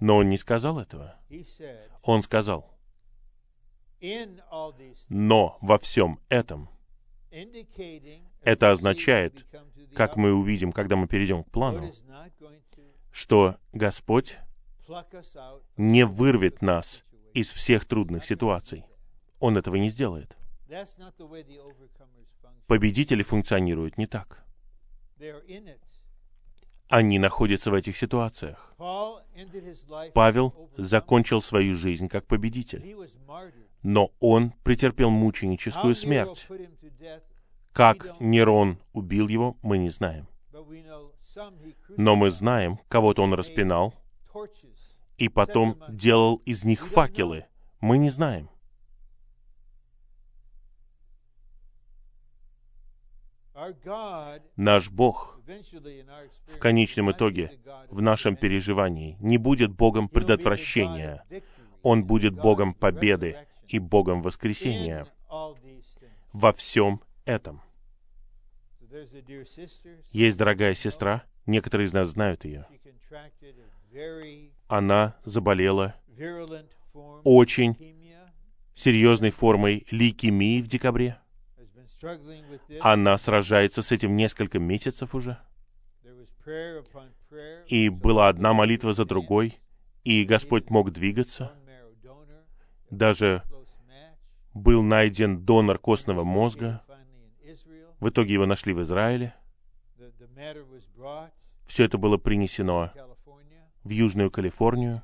[0.00, 1.16] Но он не сказал этого.
[2.02, 2.74] Он сказал,
[5.08, 6.68] но во всем этом
[8.42, 9.46] это означает,
[9.94, 11.92] как мы увидим, когда мы перейдем к плану,
[13.12, 14.38] что Господь
[15.76, 17.04] не вырвет нас
[17.34, 18.86] из всех трудных ситуаций.
[19.38, 20.36] Он этого не сделает.
[22.66, 24.44] Победители функционируют не так.
[26.88, 28.74] Они находятся в этих ситуациях.
[30.14, 32.96] Павел закончил свою жизнь как победитель,
[33.82, 36.48] но он претерпел мученическую смерть.
[37.72, 40.26] Как Нерон убил его, мы не знаем.
[41.96, 43.94] Но мы знаем, кого-то он распинал,
[45.18, 47.46] и потом делал из них факелы.
[47.80, 48.50] Мы не знаем.
[54.56, 55.40] Наш Бог
[56.46, 61.24] в конечном итоге, в нашем переживании, не будет Богом предотвращения.
[61.82, 65.06] Он будет Богом победы и Богом воскресения
[66.32, 67.62] во всем этом.
[70.12, 72.66] Есть дорогая сестра, некоторые из нас знают ее
[74.68, 75.94] она заболела
[77.24, 77.76] очень
[78.74, 81.18] серьезной формой лейкемии в декабре.
[82.80, 85.38] Она сражается с этим несколько месяцев уже.
[87.66, 89.58] И была одна молитва за другой,
[90.04, 91.52] и Господь мог двигаться.
[92.90, 93.42] Даже
[94.54, 96.82] был найден донор костного мозга.
[98.00, 99.34] В итоге его нашли в Израиле.
[101.66, 102.92] Все это было принесено
[103.84, 105.02] в Южную Калифорнию.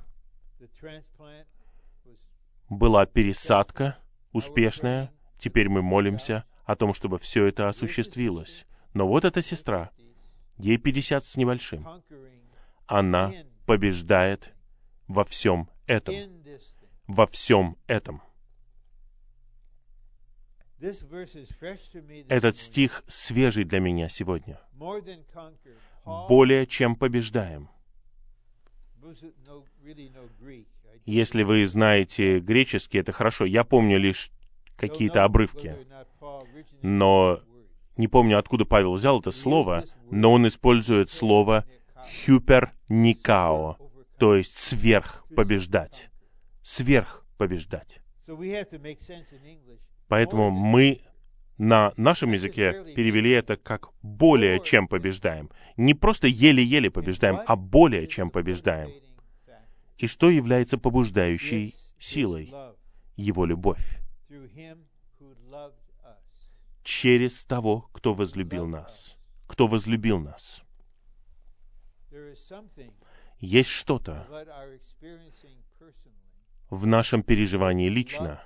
[2.68, 3.98] Была пересадка
[4.32, 5.12] успешная.
[5.38, 8.66] Теперь мы молимся о том, чтобы все это осуществилось.
[8.94, 9.90] Но вот эта сестра,
[10.56, 11.86] ей 50 с небольшим.
[12.86, 13.32] Она
[13.66, 14.54] побеждает
[15.08, 16.14] во всем этом.
[17.06, 18.22] Во всем этом.
[22.28, 24.60] Этот стих свежий для меня сегодня.
[26.28, 27.70] Более чем побеждаем.
[31.06, 33.44] Если вы знаете греческий, это хорошо.
[33.44, 34.30] Я помню лишь
[34.76, 35.76] какие-то обрывки.
[36.82, 37.40] Но
[37.96, 41.64] не помню, откуда Павел взял это слово, но он использует слово
[42.26, 43.78] «хюперникао»,
[44.18, 46.10] то есть «сверх побеждать».
[46.62, 48.00] «Сверх побеждать».
[50.08, 51.00] Поэтому мы
[51.56, 55.50] на нашем языке перевели это как «более чем побеждаем».
[55.76, 58.90] Не просто еле-еле побеждаем, а более чем побеждаем.
[59.98, 62.52] И что является побуждающей силой?
[63.16, 64.03] Его любовь.
[66.82, 69.16] Через того, кто возлюбил нас.
[69.46, 70.62] Кто возлюбил нас.
[73.40, 74.26] Есть что-то
[76.70, 78.42] в нашем переживании лично,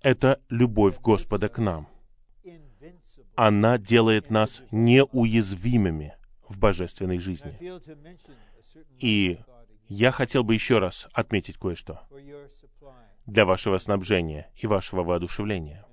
[0.00, 1.88] это любовь Господа к нам.
[3.36, 6.16] она делает нас неуязвимыми
[6.48, 7.58] в божественной жизни.
[8.98, 9.40] И
[9.88, 12.00] я хотел бы еще раз отметить кое-что
[13.26, 15.86] для вашего снабжения и вашего воодушевления.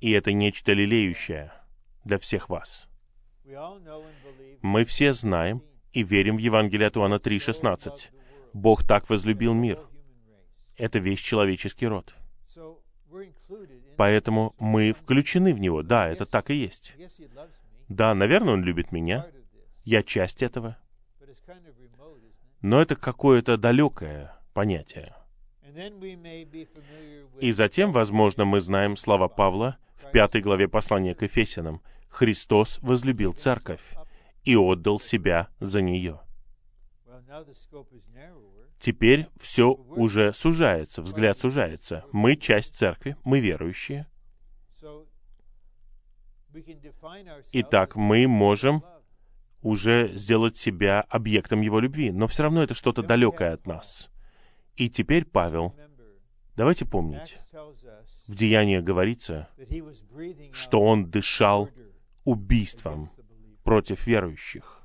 [0.00, 1.52] И это нечто лелеющее
[2.04, 2.86] для всех вас.
[4.62, 5.62] Мы все знаем
[5.92, 8.10] и верим в Евангелие от Иоанна 3,16.
[8.52, 9.80] Бог так возлюбил мир.
[10.76, 12.14] Это весь человеческий род.
[13.96, 15.82] Поэтому мы включены в него.
[15.82, 16.94] Да, это так и есть.
[17.88, 19.26] Да, наверное, он любит меня.
[19.84, 20.78] Я часть этого.
[22.60, 25.13] Но это какое-то далекое понятие.
[27.40, 31.82] И затем, возможно, мы знаем слова Павла в пятой главе послания к Ефесянам.
[32.08, 33.94] «Христос возлюбил церковь
[34.44, 36.20] и отдал себя за нее».
[38.78, 42.04] Теперь все уже сужается, взгляд сужается.
[42.12, 44.06] Мы часть церкви, мы верующие.
[47.52, 48.84] Итак, мы можем
[49.62, 54.10] уже сделать себя объектом Его любви, но все равно это что-то далекое от нас.
[54.76, 55.74] И теперь Павел,
[56.56, 57.38] давайте помнить,
[58.26, 59.48] в Деяниях говорится,
[60.52, 61.68] что он дышал
[62.24, 63.10] убийством
[63.62, 64.82] против верующих.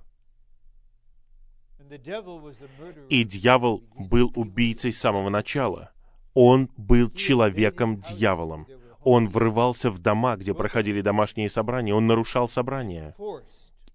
[3.10, 5.92] И дьявол был убийцей с самого начала.
[6.36, 8.68] Он был человеком-дьяволом.
[9.02, 11.96] Он врывался в дома, где проходили домашние собрания.
[11.96, 13.16] Он нарушал собрания.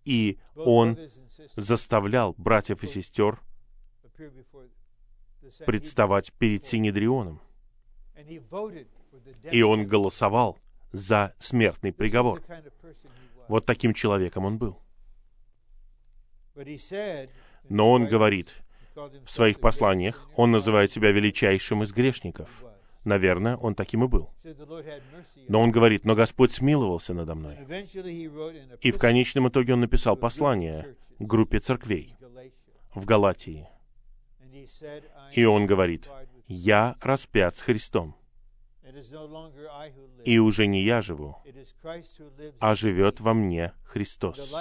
[0.05, 0.99] И он
[1.57, 3.40] заставлял братьев и сестер
[5.66, 7.40] представать перед Синедрионом.
[9.51, 10.59] И он голосовал
[10.92, 12.42] за смертный приговор.
[13.49, 14.78] Вот таким человеком он был.
[17.68, 18.62] Но он говорит
[18.95, 22.64] в своих посланиях, он называет себя величайшим из грешников.
[23.05, 24.30] Наверное, он таким и был.
[25.49, 27.59] Но он говорит, но Господь смиловался надо мной.
[28.80, 32.16] И в конечном итоге он написал послание группе церквей
[32.95, 33.68] в Галатии.
[35.32, 36.10] И он говорит,
[36.46, 38.16] «Я распят с Христом,
[40.24, 41.36] и уже не я живу,
[42.60, 44.54] а живет во мне Христос.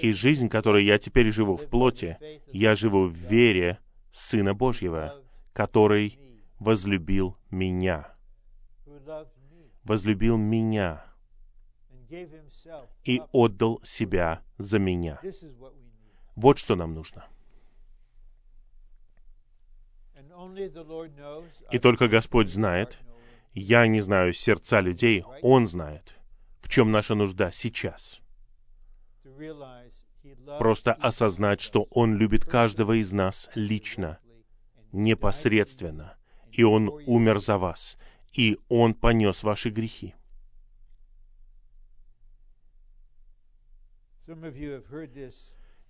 [0.00, 2.16] И жизнь, которую я теперь живу в плоти,
[2.48, 3.78] я живу в вере
[4.12, 5.22] Сына Божьего,
[5.52, 6.18] который
[6.58, 8.14] возлюбил меня.
[9.84, 11.04] Возлюбил меня
[13.04, 15.20] и отдал себя за меня.
[16.34, 17.26] Вот что нам нужно.
[21.70, 22.98] И только Господь знает,
[23.54, 26.18] я не знаю сердца людей, Он знает,
[26.60, 28.20] в чем наша нужда сейчас.
[30.58, 34.18] Просто осознать, что Он любит каждого из нас лично,
[34.92, 36.16] непосредственно,
[36.50, 37.96] и Он умер за вас,
[38.32, 40.14] и Он понес ваши грехи.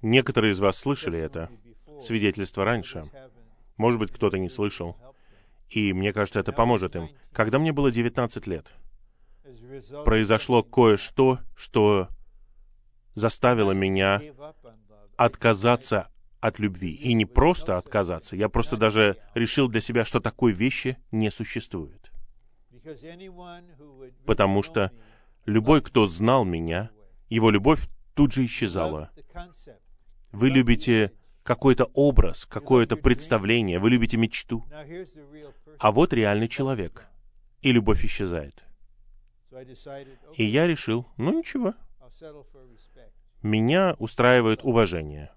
[0.01, 1.51] Некоторые из вас слышали это
[2.01, 3.09] свидетельство раньше.
[3.77, 4.97] Может быть, кто-то не слышал.
[5.71, 7.09] И мне кажется, это поможет им.
[7.33, 8.73] Когда мне было 19 лет,
[10.05, 12.09] произошло кое-что, что
[13.15, 14.21] заставило меня
[15.17, 16.09] отказаться
[16.41, 16.93] от любви.
[16.93, 22.11] И не просто отказаться, я просто даже решил для себя, что такой вещи не существует.
[24.27, 24.91] Потому что
[25.47, 26.91] любой, кто знал меня,
[27.29, 29.11] его любовь тут же исчезала.
[30.33, 31.13] Вы любите
[31.43, 34.65] какой-то образ, какое-то представление, вы любите мечту.
[35.79, 37.07] А вот реальный человек,
[37.61, 38.65] и любовь исчезает.
[40.35, 41.75] И я решил, ну ничего,
[43.43, 45.33] меня устраивает уважение.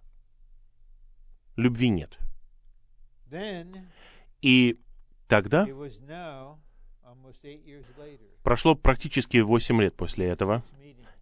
[1.56, 2.18] Любви нет.
[4.41, 4.80] И
[5.28, 5.68] тогда
[8.43, 10.64] прошло практически восемь лет после этого,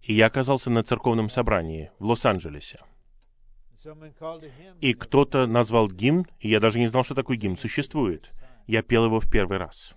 [0.01, 2.81] и я оказался на церковном собрании в Лос-Анджелесе.
[4.80, 8.32] И кто-то назвал гимн, и я даже не знал, что такой гимн существует.
[8.67, 9.93] Я пел его в первый раз.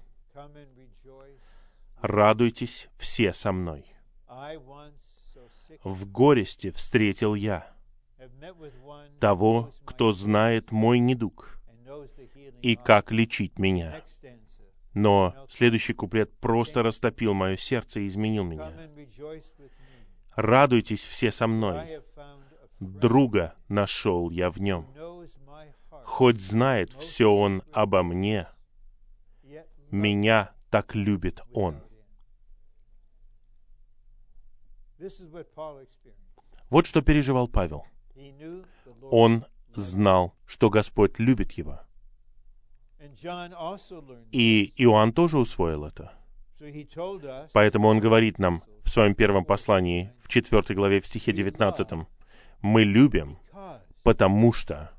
[2.00, 3.86] «Радуйтесь все со мной».
[5.82, 7.72] В горести встретил я
[9.20, 11.60] того, кто знает мой недуг
[12.62, 14.02] и как лечить меня.
[14.94, 18.72] Но следующий куплет просто растопил мое сердце и изменил меня.
[20.34, 22.02] Радуйтесь все со мной,
[22.80, 24.86] друга нашел я в нем.
[26.04, 28.48] Хоть знает все он обо мне,
[29.90, 31.80] меня так любит он.
[36.70, 37.84] Вот что переживал Павел.
[39.02, 41.80] Он знал, что Господь любит его.
[44.32, 46.12] И Иоанн тоже усвоил это.
[47.52, 52.06] Поэтому он говорит нам в своем первом послании, в 4 главе, в стихе 19,
[52.62, 53.38] «Мы любим,
[54.02, 54.90] потому что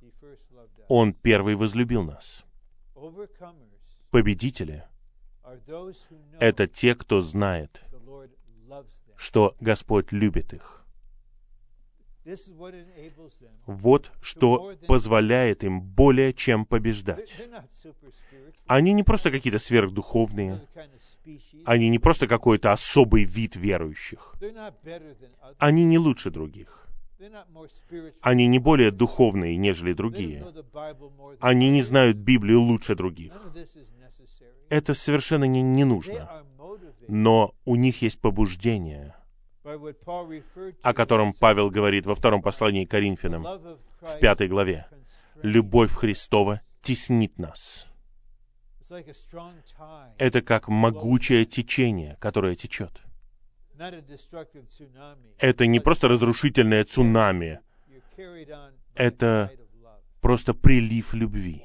[0.87, 2.43] Он первый возлюбил нас».
[4.09, 4.83] Победители—
[6.39, 7.83] это те, кто знает,
[9.15, 10.85] что Господь любит их.
[13.65, 17.33] Вот что позволяет им более чем побеждать.
[18.65, 20.67] Они не просто какие-то сверхдуховные,
[21.65, 24.35] они не просто какой-то особый вид верующих.
[25.57, 26.86] Они не лучше других.
[28.21, 30.45] Они не более духовные, нежели другие.
[31.39, 33.33] Они не знают Библию лучше других.
[34.69, 36.45] Это совершенно не, не нужно.
[37.07, 39.15] Но у них есть побуждение—
[40.81, 44.87] о котором Павел говорит во втором послании к Коринфянам, в пятой главе.
[45.41, 47.85] Любовь Христова теснит нас.
[50.17, 53.01] Это как могучее течение, которое течет.
[55.39, 57.59] Это не просто разрушительное цунами,
[58.95, 59.51] это
[60.21, 61.63] просто прилив любви.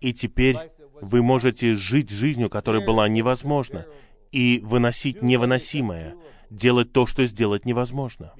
[0.00, 0.56] И теперь
[1.00, 3.86] вы можете жить жизнью, которая была невозможна,
[4.30, 6.16] и выносить невыносимое,
[6.50, 8.34] делать то, что сделать невозможно,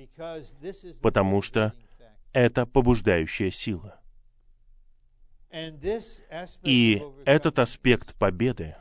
[1.03, 1.73] потому что
[2.33, 4.01] это побуждающая сила.
[6.63, 8.77] И этот аспект победы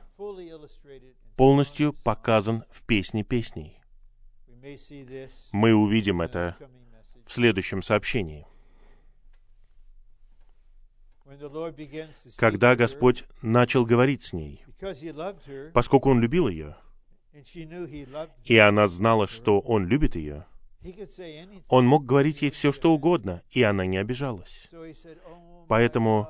[1.41, 3.81] полностью показан в песне песней.
[5.51, 6.55] Мы увидим это
[7.25, 8.45] в следующем сообщении.
[12.35, 14.63] Когда Господь начал говорить с ней,
[15.73, 16.75] поскольку Он любил ее,
[18.43, 20.45] и она знала, что он любит ее,
[21.69, 24.69] он мог говорить ей все, что угодно, и она не обижалась.
[25.67, 26.29] Поэтому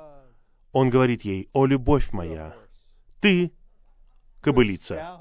[0.72, 2.56] он говорит ей, «О, любовь моя,
[3.20, 3.52] ты
[4.42, 5.18] кобылица,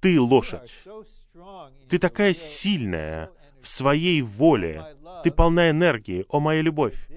[0.00, 0.78] ты лошадь,
[1.88, 3.30] ты такая сильная
[3.60, 7.08] в своей воле, ты полна энергии, о, моя любовь,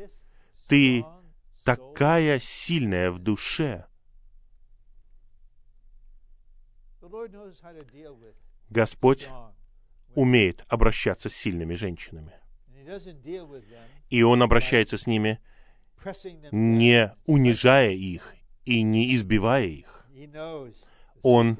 [0.67, 1.05] ты
[1.63, 3.85] такая сильная в душе,
[8.69, 9.29] Господь
[10.15, 12.33] умеет обращаться с сильными женщинами.
[14.09, 15.39] И Он обращается с ними,
[16.51, 20.05] не унижая их и не избивая их.
[21.27, 21.57] Он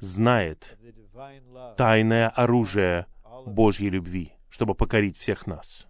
[0.00, 0.78] знает
[1.76, 3.06] тайное оружие
[3.44, 5.86] Божьей любви, чтобы покорить всех нас.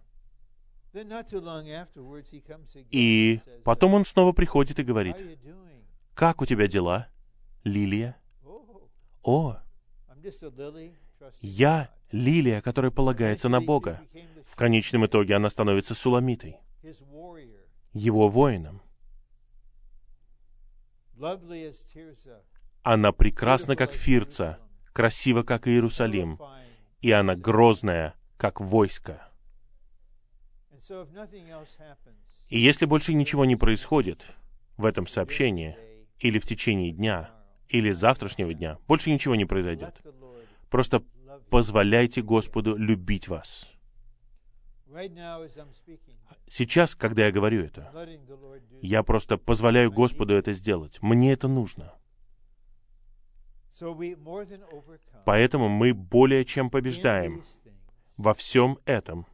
[2.91, 5.15] И потом он снова приходит и говорит,
[6.13, 7.07] «Как у тебя дела,
[7.63, 8.17] Лилия?»
[9.23, 9.55] «О,
[11.39, 14.01] я лилия, которая полагается на Бога».
[14.45, 16.57] В конечном итоге она становится суламитой,
[17.93, 18.81] его воином.
[22.83, 24.59] Она прекрасна, как Фирца,
[24.91, 26.39] красива, как Иерусалим,
[27.01, 29.29] и она грозная, как войско.
[32.49, 34.27] И если больше ничего не происходит
[34.75, 35.77] в этом сообщении
[36.19, 37.31] или в течение дня,
[37.69, 40.01] или завтрашнего дня, больше ничего не произойдет.
[40.69, 41.03] Просто
[41.49, 43.69] позволяйте Господу любить вас.
[46.49, 47.91] Сейчас, когда я говорю это,
[48.81, 51.01] я просто позволяю Господу это сделать.
[51.01, 51.93] Мне это нужно.
[55.25, 57.41] Поэтому мы более чем побеждаем
[58.17, 59.25] во всем этом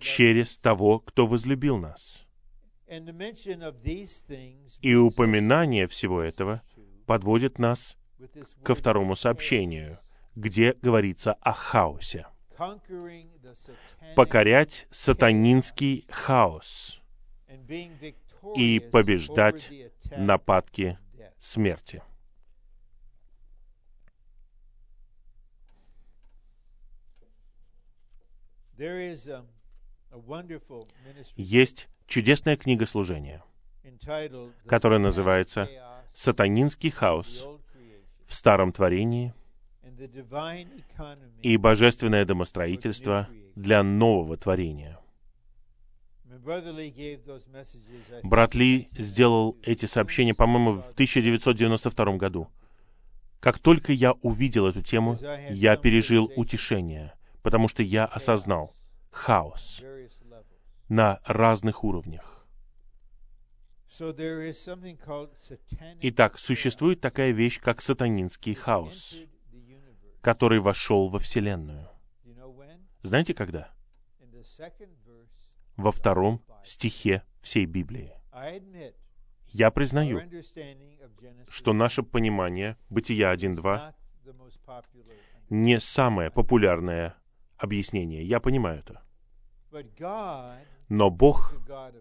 [0.00, 2.26] через того, кто возлюбил нас.
[4.80, 6.62] И упоминание всего этого
[7.06, 7.96] подводит нас
[8.62, 9.98] ко второму сообщению,
[10.34, 12.26] где говорится о хаосе.
[14.16, 17.00] Покорять сатанинский хаос
[18.56, 19.70] и побеждать
[20.16, 20.98] нападки
[21.40, 22.02] смерти.
[31.36, 33.42] Есть чудесная книга служения,
[34.66, 35.68] которая называется
[36.14, 37.44] «Сатанинский хаос
[38.24, 39.34] в старом творении
[41.42, 44.98] и божественное домостроительство для нового творения».
[48.22, 52.48] Брат Ли сделал эти сообщения, по-моему, в 1992 году.
[53.40, 55.16] Как только я увидел эту тему,
[55.50, 58.74] я пережил утешение, потому что я осознал
[59.10, 59.82] хаос
[60.88, 62.46] на разных уровнях.
[66.02, 69.14] Итак, существует такая вещь, как сатанинский хаос,
[70.20, 71.88] который вошел во Вселенную.
[73.02, 73.72] Знаете, когда?
[75.78, 78.12] Во втором стихе всей Библии.
[79.46, 80.20] Я признаю,
[81.48, 83.94] что наше понимание Бытия 1.2
[85.50, 87.14] не самое популярное
[87.56, 88.24] объяснение.
[88.24, 89.02] Я понимаю это.
[90.88, 91.54] Но Бог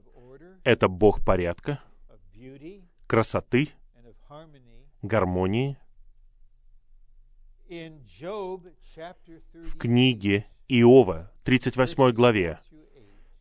[0.64, 1.80] —это Бог порядка,
[3.06, 3.70] красоты,
[5.04, 5.78] гармонии.
[9.54, 12.60] В книге Иова, 38 главе,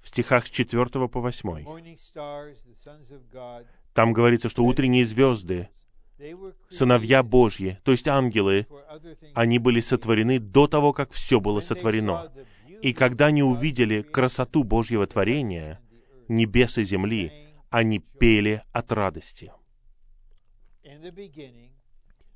[0.07, 1.65] в стихах с 4 по 8,
[3.93, 5.69] там говорится, что утренние звезды,
[6.71, 8.69] сыновья Божьи, то есть ангелы,
[9.35, 12.33] они были сотворены до того, как все было сотворено.
[12.83, 15.81] И когда они увидели красоту Божьего творения,
[16.29, 17.33] небес и земли,
[17.69, 19.53] они пели от радости.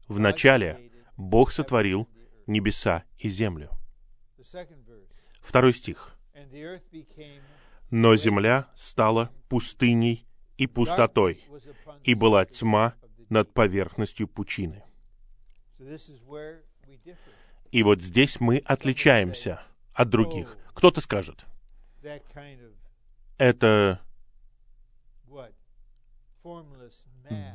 [0.08, 2.08] В начале Бог сотворил
[2.48, 3.70] небеса и землю.
[5.40, 6.16] Второй стих.
[7.90, 10.26] «Но земля стала пустыней
[10.56, 11.42] и пустотой,
[12.04, 12.94] и была тьма
[13.28, 14.84] над поверхностью пучины».
[17.72, 19.62] И вот здесь мы отличаемся
[19.92, 20.56] от других.
[20.74, 21.46] Кто-то скажет,
[23.38, 24.00] это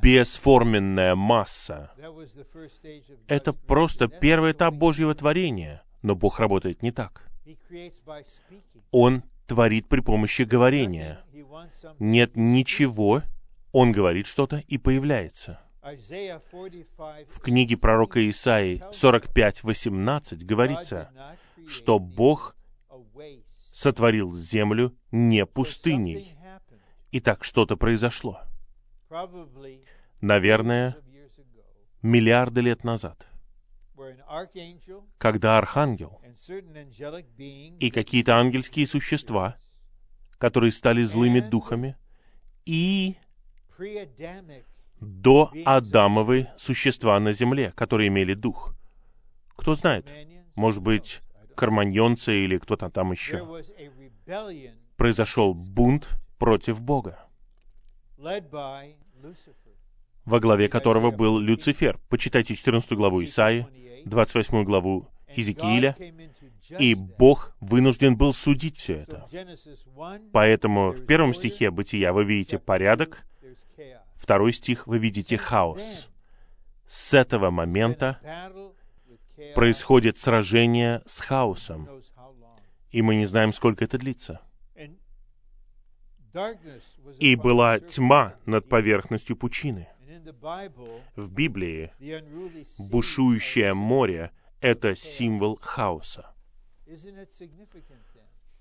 [0.01, 1.91] бесформенная масса.
[3.27, 5.83] Это просто первый этап Божьего творения.
[6.01, 7.29] Но Бог работает не так.
[8.91, 11.23] Он творит при помощи говорения.
[11.99, 13.23] Нет ничего,
[13.71, 15.59] Он говорит что-то и появляется.
[15.83, 21.11] В книге пророка Исаии 45.18 говорится,
[21.67, 22.55] что Бог
[23.71, 26.35] сотворил землю не пустыней.
[27.11, 28.41] И так что-то произошло
[30.21, 30.97] наверное,
[32.01, 33.27] миллиарды лет назад,
[35.17, 39.57] когда архангел и какие-то ангельские существа,
[40.37, 41.97] которые стали злыми духами,
[42.65, 43.15] и
[44.99, 48.75] до Адамовы существа на земле, которые имели дух.
[49.55, 50.07] Кто знает,
[50.55, 51.21] может быть,
[51.55, 53.45] карманьонцы или кто-то там еще.
[54.97, 57.19] Произошел бунт против Бога
[60.25, 61.99] во главе которого был Люцифер.
[62.09, 63.67] Почитайте 14 главу Исаи,
[64.05, 65.95] 28 главу Иезекииля,
[66.79, 69.27] и Бог вынужден был судить все это.
[70.31, 73.25] Поэтому в первом стихе Бытия вы видите порядок,
[74.15, 76.09] второй стих вы видите хаос.
[76.87, 78.19] С этого момента
[79.53, 81.89] происходит сражение с хаосом,
[82.91, 84.41] и мы не знаем, сколько это длится.
[87.19, 89.87] И была тьма над поверхностью пучины.
[91.15, 91.91] В Библии
[92.77, 94.31] бушующее море—
[94.65, 96.33] это символ хаоса.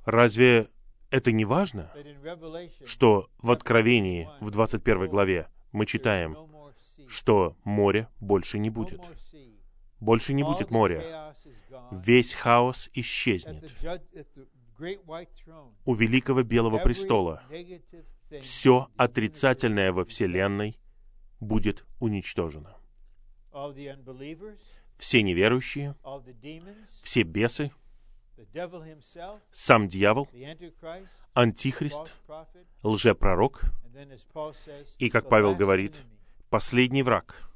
[0.04, 0.68] Разве
[1.10, 1.90] это не важно,
[2.84, 6.36] что в Откровении, в 21 главе, мы читаем,
[7.08, 9.00] что моря больше не будет.
[9.98, 11.34] Больше не будет моря.
[11.90, 13.72] Весь хаос исчезнет.
[15.86, 17.42] У великого белого престола
[18.42, 20.78] все отрицательное во Вселенной
[21.40, 22.76] будет уничтожено.
[25.04, 25.94] Все неверующие,
[27.02, 27.70] все бесы,
[29.52, 30.30] сам дьявол,
[31.34, 32.14] антихрист,
[32.82, 33.64] лжепророк,
[34.98, 35.94] и, как Павел говорит,
[36.48, 37.50] последний враг.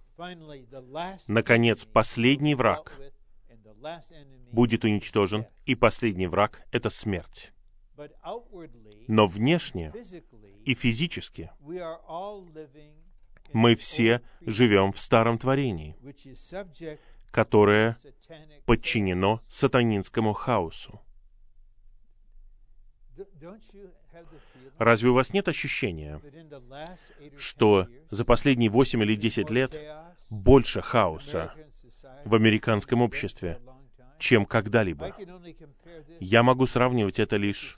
[1.26, 3.00] Наконец, последний враг
[4.52, 7.54] будет уничтожен, и последний враг— это смерть.
[9.06, 9.94] Но внешне
[10.66, 11.50] и физически
[13.52, 15.96] мы все живем в старом творении,
[17.30, 17.96] которое
[18.66, 21.00] подчинено сатанинскому хаосу.
[24.78, 26.20] Разве у вас нет ощущения,
[27.36, 29.78] что за последние восемь или десять лет
[30.30, 31.54] больше хаоса
[32.24, 33.60] в американском обществе,
[34.18, 35.16] чем когда-либо?
[36.20, 37.76] Я могу сравнивать это лишь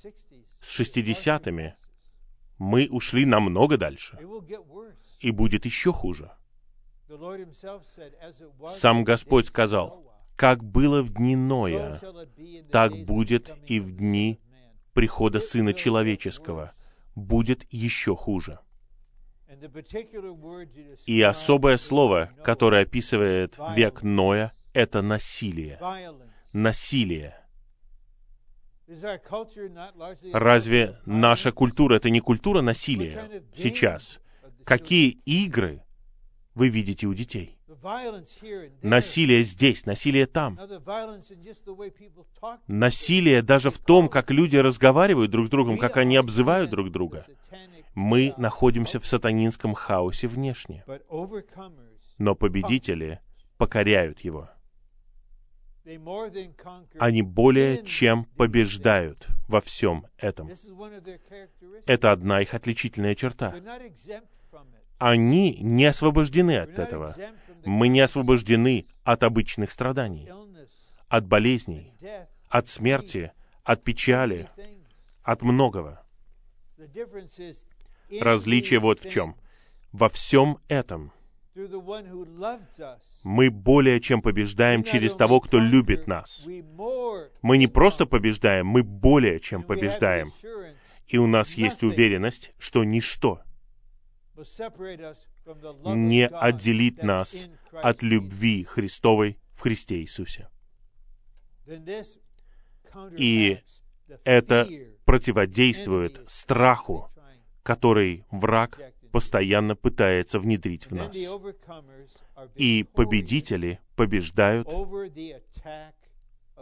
[0.61, 1.75] с 60-ми.
[2.59, 4.19] Мы ушли намного дальше
[5.21, 6.33] и будет еще хуже.
[8.69, 10.05] Сам Господь сказал,
[10.37, 12.01] как было в дни Ноя,
[12.71, 14.41] так будет и в дни
[14.93, 16.73] прихода Сына Человеческого.
[17.15, 18.61] Будет еще хуже.
[21.07, 25.79] И особое слово, которое описывает век Ноя, это насилие.
[26.53, 27.37] Насилие.
[30.33, 34.21] Разве наша культура— это не культура насилия сейчас?
[34.65, 35.83] какие игры
[36.55, 37.59] вы видите у детей.
[38.83, 40.59] Насилие здесь, насилие там.
[42.67, 47.25] Насилие даже в том, как люди разговаривают друг с другом, как они обзывают друг друга.
[47.95, 50.85] Мы находимся в сатанинском хаосе внешне,
[52.19, 53.21] но победители
[53.57, 54.51] покоряют его.
[56.99, 60.51] Они более чем побеждают во всем этом.
[61.87, 63.55] Это одна их отличительная черта.
[65.01, 67.17] Они не освобождены от этого.
[67.65, 70.31] Мы не освобождены от обычных страданий,
[71.09, 71.95] от болезней,
[72.51, 73.33] от смерти,
[73.65, 74.51] от печали,
[75.23, 76.05] от многого.
[78.21, 79.37] Различие вот в чем.
[79.91, 81.13] Во всем этом
[83.23, 86.47] мы более чем побеждаем через того, кто любит нас.
[87.41, 90.31] Мы не просто побеждаем, мы более чем побеждаем.
[91.09, 93.41] И у нас есть уверенность, что ничто
[95.95, 100.49] не отделит нас от любви Христовой в Христе Иисусе.
[103.17, 103.59] И
[104.25, 104.69] Это
[105.05, 107.11] противодействует страху,
[107.63, 108.81] который враг
[109.13, 111.17] постоянно пытается внедрить в нас.
[112.55, 114.69] И победители побеждают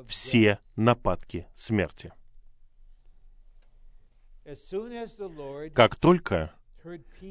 [0.06, 2.12] все нападки смерти.
[5.74, 6.54] Как только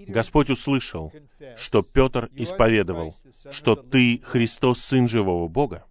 [0.08, 1.12] Господь услышал,
[1.56, 3.16] что Петр исповедовал,
[3.52, 5.86] что ты Христос, Сын живого Бога,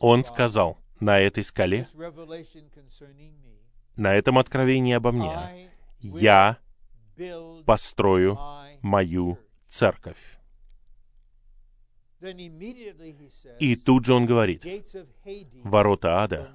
[0.00, 1.86] он сказал, на этой скале,
[3.96, 6.58] на этом откровении обо мне, я
[7.64, 8.38] построю
[8.82, 9.38] мою
[9.68, 10.38] церковь.
[13.60, 14.64] И тут же он говорит,
[15.64, 16.52] ворота ада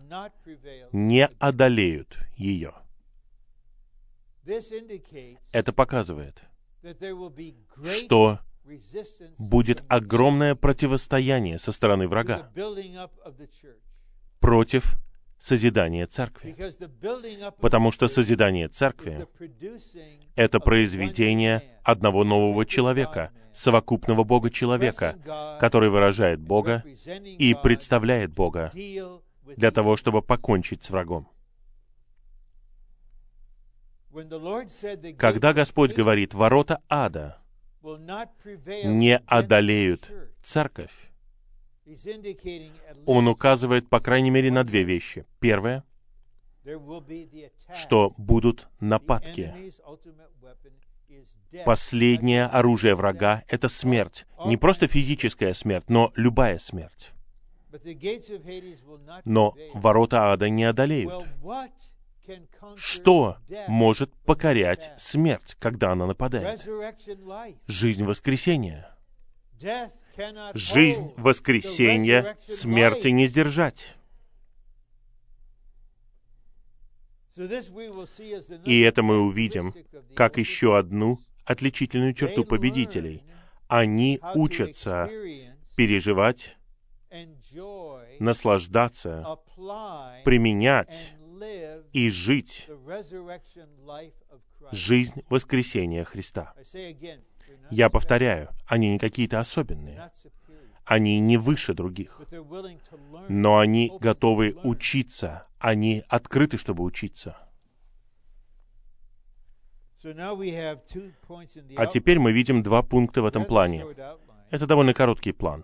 [0.92, 2.74] не одолеют ее.
[5.52, 6.44] Это показывает,
[7.98, 8.40] что
[9.38, 12.52] будет огромное противостояние со стороны врага
[14.40, 14.98] против
[15.40, 16.56] созидания церкви.
[17.60, 19.28] Потому что созидание церкви
[20.36, 29.72] это произведение одного нового человека, совокупного expressing God, который выражает Бога и представляет Бога для
[29.72, 31.28] того, чтобы покончить с врагом.
[35.18, 37.38] Когда Господь говорит, ворота ада
[37.84, 40.12] не одолеют
[40.44, 41.12] церковь,
[43.06, 45.26] Он указывает, по крайней мере, на две вещи.
[45.40, 45.84] Первое,
[47.76, 49.74] что будут нападки.
[51.66, 54.26] Последнее оружие врага— это смерть.
[54.46, 57.12] Не просто физическая смерть, но любая смерть.
[59.26, 61.26] Но ворота ада не одолеют.
[62.76, 66.68] Что может покорять смерть, когда она нападает?
[67.68, 68.96] Жизнь воскресения.
[70.54, 73.96] Жизнь воскресения смерти не сдержать.
[78.66, 79.74] И это мы увидим
[80.16, 83.24] как еще одну отличительную черту победителей.
[83.68, 85.10] Они учатся
[85.76, 86.58] переживать,
[88.20, 89.38] наслаждаться,
[90.26, 91.16] применять
[91.94, 92.68] и жить
[94.72, 96.54] жизнь воскресения Христа.
[97.70, 100.12] Я повторяю, они не какие-то особенные.
[100.86, 102.22] Они не выше других.
[103.30, 105.48] Но они готовы учиться.
[105.60, 107.38] Они открыты, чтобы учиться.
[111.78, 113.86] А теперь мы видим два пункта в этом плане.
[114.50, 115.64] Это довольно короткий план.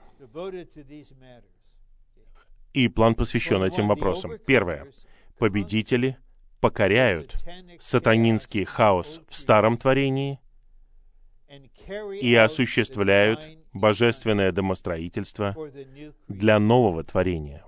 [2.74, 4.38] И план посвящен этим вопросам.
[4.46, 4.88] Первое.
[5.40, 6.18] Победители
[6.60, 7.38] покоряют
[7.80, 10.40] сатанинский хаос в старом творении
[12.22, 15.56] и осуществляют божественное домостроительство
[16.28, 17.64] для нового творения.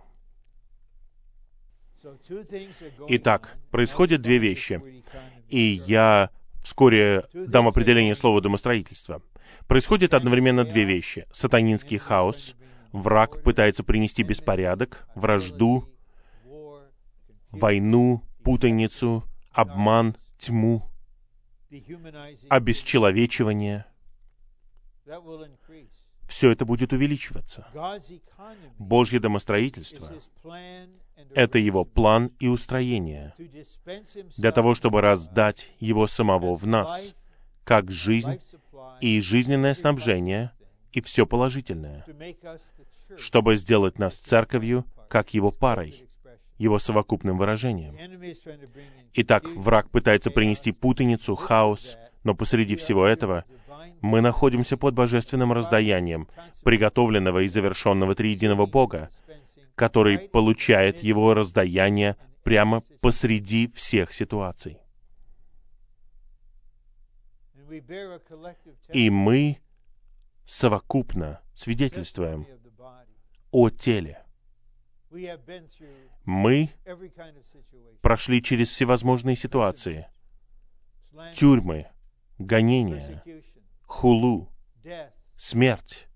[3.08, 4.82] Итак, происходят две вещи.
[5.48, 6.30] И я
[6.62, 9.22] вскоре дам определение слова домостроительства.
[9.68, 11.28] Происходит одновременно две вещи.
[11.32, 12.56] Сатанинский хаос,
[12.92, 15.88] враг пытается принести беспорядок, вражду,
[17.52, 20.90] войну, путаницу, обман, тьму,
[22.50, 23.86] обесчеловечивание.
[26.28, 27.68] Все это будет увеличиваться.
[28.78, 30.12] Божье домостроительство
[31.34, 33.34] это его план и устроение
[34.38, 37.14] для того, чтобы раздать его самого в нас,
[37.64, 38.40] как жизнь
[39.02, 40.52] и жизненное снабжение
[40.92, 42.06] и все положительное,
[43.18, 46.09] чтобы сделать нас церковью, как его парой.
[46.60, 47.98] Его совокупным выражением.
[49.14, 53.46] Итак, враг пытается принести путаницу, хаос, но посреди всего этого
[54.02, 56.28] мы находимся под божественным раздаянием,
[56.64, 59.10] приготовленного и завершенного триединого Бога,
[59.76, 64.78] который получает его раздаяние прямо посреди всех ситуаций.
[68.94, 69.60] И мы
[70.46, 72.46] совокупно свидетельствуем
[73.52, 74.24] о теле.
[76.26, 76.70] Мы
[78.02, 80.08] прошли через всевозможные ситуации.
[81.34, 81.88] Тюрьмы,
[82.38, 83.24] гонения,
[83.86, 84.50] хулу,
[85.36, 86.08] смерть,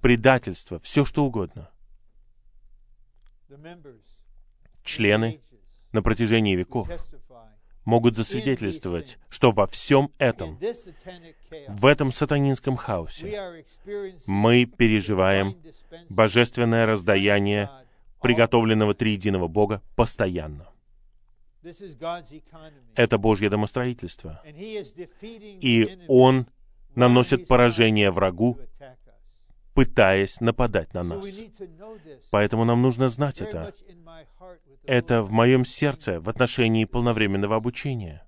[0.00, 1.70] предательство, все что угодно.
[4.84, 5.40] Члены
[5.92, 6.88] на протяжении веков.
[7.84, 10.58] Могут засвидетельствовать, что во всем этом,
[11.68, 13.64] в этом сатанинском хаосе,
[14.26, 15.56] мы переживаем
[16.08, 17.70] божественное раздаяние
[18.20, 20.68] приготовленного триединого Бога постоянно.
[22.94, 24.42] Это Божье домостроительство.
[24.44, 26.46] И Он
[26.94, 28.58] наносит поражение врагу.
[29.74, 31.24] Пытаясь нападать на нас.
[32.30, 33.72] Поэтому нам нужно знать это.
[34.84, 38.26] Это в моем сердце в отношении полновременного обучения.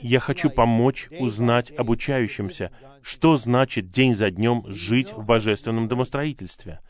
[0.00, 2.70] Я хочу помочь узнать обучающимся,
[3.02, 6.80] что значит день за днем жить в божественном домостроительстве.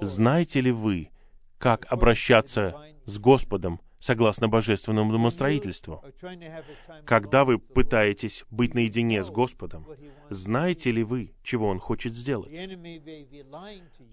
[0.00, 1.10] Знаете ли вы,
[1.58, 9.86] как обращаться с Господом согласно божественному time Когда вы пытаетесь быть наедине с Господом,
[10.30, 12.50] знаете ли вы, чего Он хочет сделать?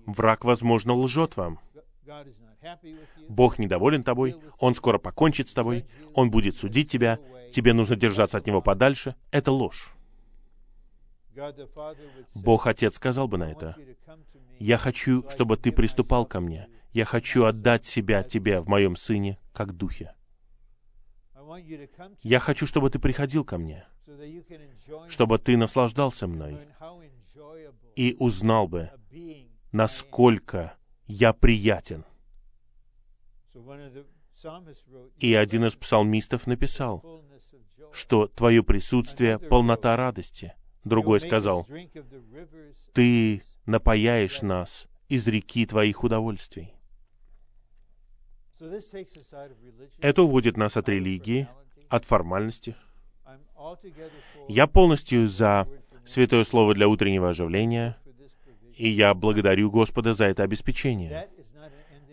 [0.05, 1.59] Враг, возможно, лжет вам.
[3.29, 7.19] Бог недоволен тобой, Он скоро покончит с тобой, Он будет судить тебя,
[7.51, 9.15] тебе нужно держаться от Него подальше.
[9.31, 9.93] Это ложь.
[12.35, 13.75] Бог Отец сказал бы на это.
[14.59, 16.67] Я хочу, чтобы ты приступал ко мне.
[16.93, 20.13] Я хочу отдать себя тебе в моем Сыне, как Духе.
[22.21, 23.85] Я хочу, чтобы ты приходил ко мне,
[25.09, 26.59] чтобы ты наслаждался мной
[27.95, 28.91] и узнал бы,
[29.71, 30.75] насколько
[31.07, 32.05] я приятен.
[35.17, 37.23] И один из псалмистов написал,
[37.91, 40.53] что твое присутствие— полнота радости.
[40.83, 41.67] Другой сказал,
[42.93, 46.73] ты напаяешь нас из реки твоих удовольствий.
[49.99, 51.47] Это уводит нас от религии,
[51.89, 52.75] от формальности.
[54.47, 55.67] Я полностью за
[56.05, 57.97] святое слово для утреннего оживления,
[58.75, 61.29] и я благодарю Господа за это обеспечение.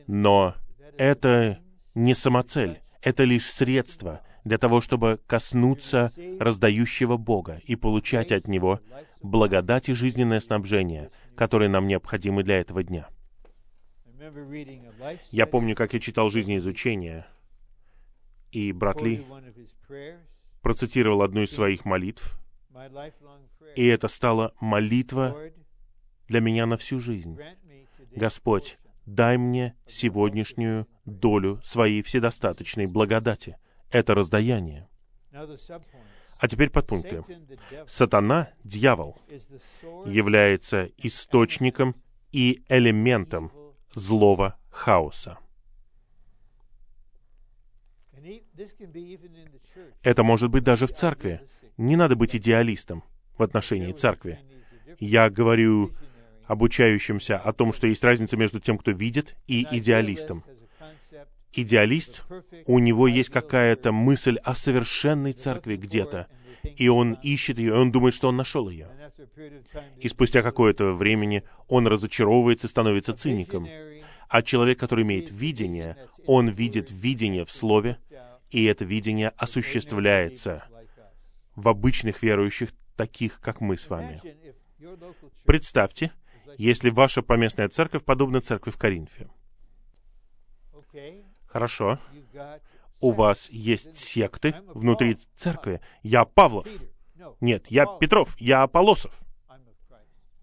[0.07, 0.55] Но
[0.97, 1.59] это
[1.95, 8.81] не самоцель, это лишь средство для того, чтобы коснуться раздающего Бога и получать от Него
[9.23, 13.09] благодать и жизненное снабжение, которые нам необходимы для этого дня.
[15.31, 17.27] Я помню, как я читал жизнеизучение,
[18.53, 19.25] и брат Ли
[20.61, 22.39] процитировал одну из своих молитв,
[23.77, 25.37] и это стала молитва
[26.29, 27.39] для меня на всю жизнь.
[28.15, 33.57] Господь, дай мне сегодняшнюю долю своей вседостаточной благодати.
[33.91, 34.89] Это раздаяние.
[35.33, 37.25] А теперь подпункты.
[37.87, 39.19] Сатана, дьявол,
[40.07, 41.95] является источником
[42.33, 43.53] и элементом
[43.95, 45.39] злого хаоса.
[50.03, 51.41] Это может быть даже в церкви.
[51.77, 53.03] Не надо быть идеалистом
[53.39, 54.39] в отношении церкви.
[54.99, 55.93] Я говорю
[56.47, 60.45] обучающимся о том, что есть разница между тем, кто видит, и идеалистом.
[61.53, 62.25] Идеалист,
[62.67, 66.27] у него есть какая-то мысль о совершенной церкви где-то,
[66.63, 68.89] и он ищет ее, и он думает, что он нашел ее.
[69.99, 73.69] И спустя какое-то времени он разочаровывается и становится циником.
[74.29, 75.97] А человек, который имеет видение,
[76.27, 77.99] он видит видение в Слове,
[78.51, 80.65] и это видение осуществляется
[81.57, 84.21] в обычных верующих, таких, как мы с вами.
[85.45, 86.13] Представьте,
[86.59, 89.29] если ваша поместная церковь подобна церкви в Коринфе.
[91.47, 91.99] Хорошо,
[93.01, 95.81] у вас есть секты внутри церкви.
[96.03, 96.69] Я Павлов.
[97.41, 99.21] Нет, я Петров, я Аполосов,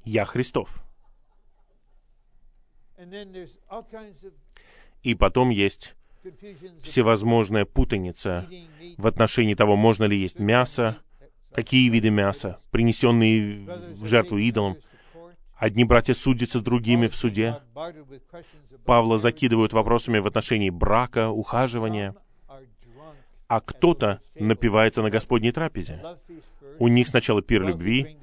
[0.03, 0.83] я Христов.
[5.03, 5.95] И потом есть
[6.81, 8.47] всевозможная путаница
[8.97, 10.97] в отношении того, можно ли есть мясо,
[11.51, 14.77] какие виды мяса, принесенные в жертву идолам.
[15.55, 17.59] Одни братья судятся с другими в суде.
[18.85, 22.15] Павла закидывают вопросами в отношении брака, ухаживания,
[23.47, 26.03] а кто-то напивается на Господней трапезе.
[26.79, 28.17] У них сначала пир любви,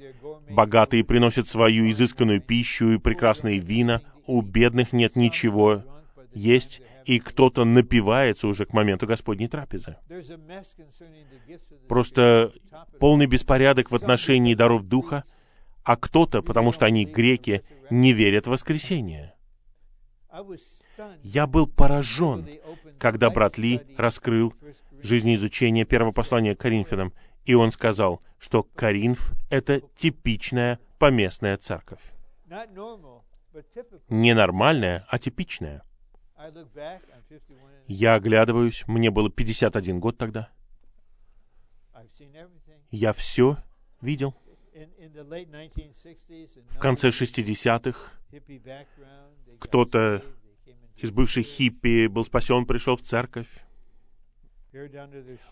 [0.49, 5.83] богатые приносят свою изысканную пищу и прекрасные вина, у бедных нет ничего
[6.33, 9.97] есть, и кто-то напивается уже к моменту Господней трапезы.
[11.87, 12.51] Просто
[12.99, 15.23] полный беспорядок в отношении даров Духа,
[15.83, 19.35] а кто-то, потому что они греки, не верят в воскресение.
[21.21, 22.47] Я был поражен,
[22.97, 24.53] когда брат Ли раскрыл
[25.01, 27.13] жизнеизучение первого послания к Коринфянам,
[27.45, 32.01] и он сказал, что Коринф— это типичная поместная церковь.
[34.09, 35.83] Не нормальная, а типичная.
[37.87, 40.49] Я оглядываюсь, мне было 51 год тогда.
[42.91, 43.57] Я все
[44.01, 44.35] видел.
[46.69, 48.11] В конце 60-х
[49.59, 50.23] кто-то
[50.97, 53.49] из бывших хиппи был спасен, пришел в церковь.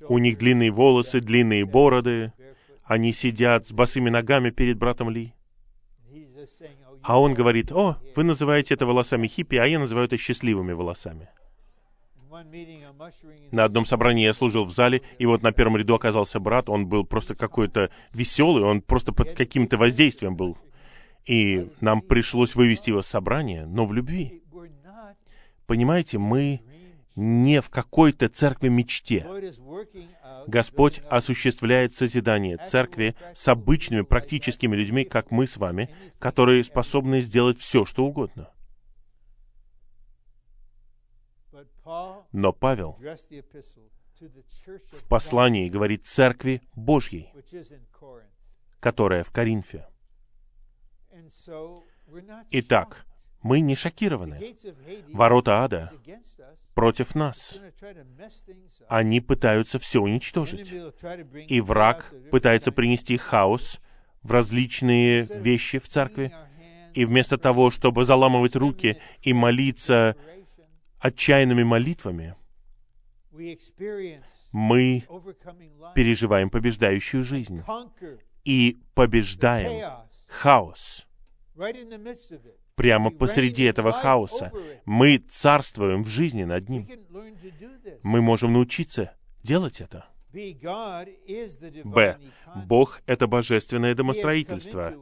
[0.08, 2.34] У них длинные волосы, длинные бороды.
[2.84, 5.34] Они сидят с босыми ногами перед братом Ли.
[7.02, 11.30] А он говорит, о, вы называете это волосами хиппи, а я называю это счастливыми волосами.
[13.52, 16.88] На одном собрании я служил в зале, и вот на первом ряду оказался брат, он
[16.88, 20.58] был просто какой-то веселый, он просто под каким-то воздействием был.
[21.26, 24.42] И нам пришлось вывести его с собрания, но в любви.
[25.66, 26.62] Понимаете, мы
[27.16, 29.28] не в какой-то церкви мечте.
[30.48, 35.90] Господь осуществляет созидание церкви с обычными практическими людьми, как мы с вами,
[36.20, 38.50] которые способны сделать все, что угодно.
[42.32, 42.98] Но Павел
[44.92, 47.32] в послании говорит церкви Божьей,
[48.80, 49.88] которая в Коринфе.
[52.52, 53.06] Итак,
[53.44, 54.56] мы не шокированы.
[55.10, 55.92] Ворота ада
[56.74, 57.60] против нас.
[58.88, 60.74] Они пытаются все уничтожить.
[61.48, 63.80] И враг пытается принести хаос
[64.24, 66.34] в различные вещи в церкви.
[66.94, 70.16] И вместо того, чтобы заламывать руки и молиться
[71.00, 72.36] отчаянными молитвами,
[74.52, 75.04] мы
[75.96, 77.64] переживаем побеждающую жизнь
[78.46, 81.06] и побеждаем хаос
[82.76, 84.52] прямо посреди этого хаоса.
[84.86, 86.88] Мы царствуем в жизни над ним.
[88.04, 89.14] Мы можем научиться
[89.44, 90.06] делать это.
[90.34, 92.18] Б.
[92.66, 94.94] Бог— это божественное домостроительство,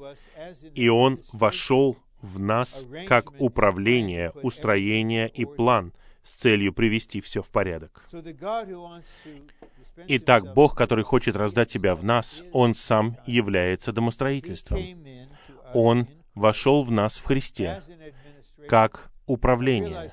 [0.76, 5.94] и Он вошел в нас как управление, устроение и план
[6.24, 8.06] с целью привести все в порядок.
[10.08, 14.82] Итак, Бог, который хочет раздать тебя в нас, Он сам является домостроительством.
[15.74, 17.82] Он вошел в нас в Христе,
[18.68, 20.12] как управление.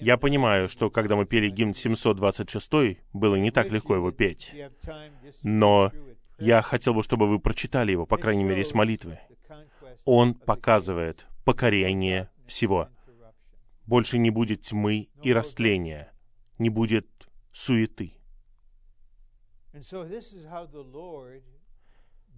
[0.00, 4.52] Я понимаю, что когда мы пели гимн 726, было не так легко его петь.
[5.42, 5.92] Но
[6.38, 9.18] я хотел бы, чтобы вы прочитали его, по крайней мере, с молитвы.
[10.04, 12.88] Он показывает покорение всего.
[13.86, 16.12] Больше не будет тьмы и растления,
[16.58, 17.06] не будет
[17.52, 18.12] суеты.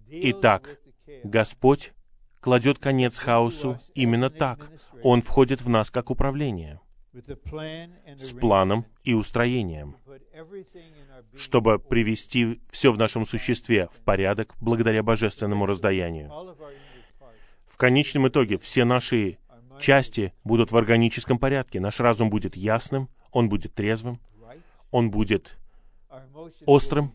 [0.07, 0.79] Итак,
[1.23, 1.93] Господь
[2.39, 4.69] кладет конец хаосу именно так.
[5.03, 6.79] Он входит в нас как управление,
[8.17, 9.95] с планом и устроением,
[11.35, 16.31] чтобы привести все в нашем существе в порядок благодаря божественному раздаянию.
[17.67, 19.37] В конечном итоге все наши
[19.79, 21.79] части будут в органическом порядке.
[21.79, 24.19] Наш разум будет ясным, он будет трезвым,
[24.91, 25.57] он будет
[26.65, 27.13] острым,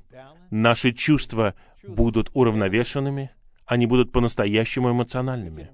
[0.51, 1.55] наши чувства
[1.87, 3.31] будут уравновешенными,
[3.66, 5.70] они будут по-настоящему эмоциональными.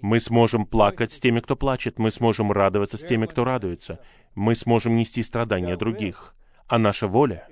[0.00, 4.00] Мы сможем плакать с теми, кто плачет, мы сможем радоваться с теми, кто радуется,
[4.34, 6.34] мы сможем нести страдания других,
[6.66, 7.48] а наша воля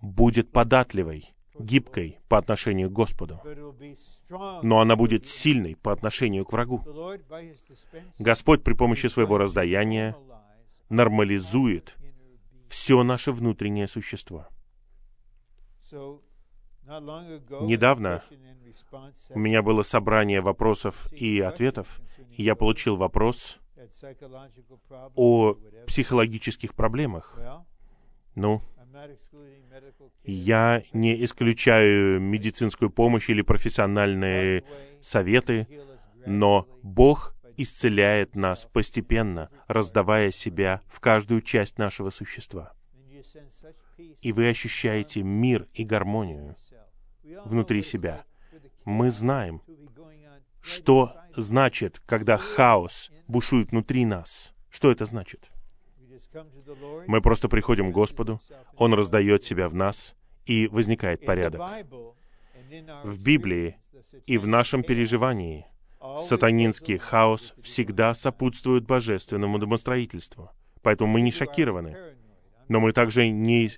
[0.00, 3.40] будет податливой, гибкой по отношению к Господу,
[4.62, 6.82] но она будет сильной по отношению к врагу.
[8.18, 10.16] Господь при помощи своего раздаяния
[10.88, 11.96] нормализует
[12.68, 14.48] все наше внутреннее существо.
[16.90, 18.22] Недавно
[19.30, 22.00] у меня было собрание вопросов и ответов,
[22.32, 23.58] и я получил вопрос
[25.14, 25.54] о
[25.86, 27.38] психологических проблемах.
[28.34, 28.62] Ну,
[30.24, 34.64] я не исключаю медицинскую помощь или профессиональные
[35.00, 35.68] советы,
[36.26, 42.72] но Бог исцеляет нас постепенно, раздавая себя в каждую часть нашего существа.
[44.22, 46.56] И вы ощущаете мир и гармонию
[47.44, 48.24] внутри себя.
[48.84, 49.62] Мы знаем,
[50.60, 54.52] что значит, когда хаос бушует внутри нас.
[54.70, 55.50] Что это значит?
[57.06, 58.40] Мы просто приходим к Господу,
[58.76, 60.14] Он раздает себя в нас,
[60.46, 61.62] и возникает порядок.
[63.04, 63.76] В Библии
[64.26, 65.66] и в нашем переживании
[66.22, 70.50] сатанинский хаос всегда сопутствует божественному домостроительству.
[70.82, 71.96] Поэтому мы не шокированы.
[72.68, 73.70] Но мы также не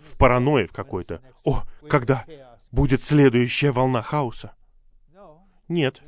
[0.00, 1.20] в паранойи в какой-то.
[1.44, 2.24] О, когда
[2.72, 4.54] будет следующая волна хаоса.
[5.68, 6.02] Нет,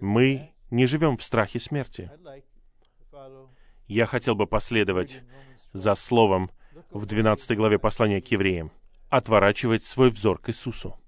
[0.00, 2.10] мы не живем в страхе смерти.
[3.86, 5.22] Я хотел бы последовать
[5.72, 6.50] за словом
[6.90, 8.72] в 12 главе послания к евреям.
[9.10, 10.98] Отворачивать свой взор к Иисусу.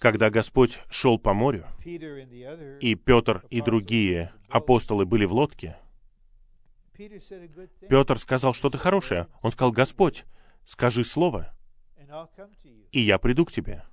[0.00, 5.78] Когда Господь шел по морю, и Петр и другие апостолы были в лодке,
[7.88, 9.28] Петр сказал что-то хорошее.
[9.42, 10.24] Он сказал, «Господь,
[10.66, 11.54] скажи слово,
[12.92, 13.84] и я приду к тебе».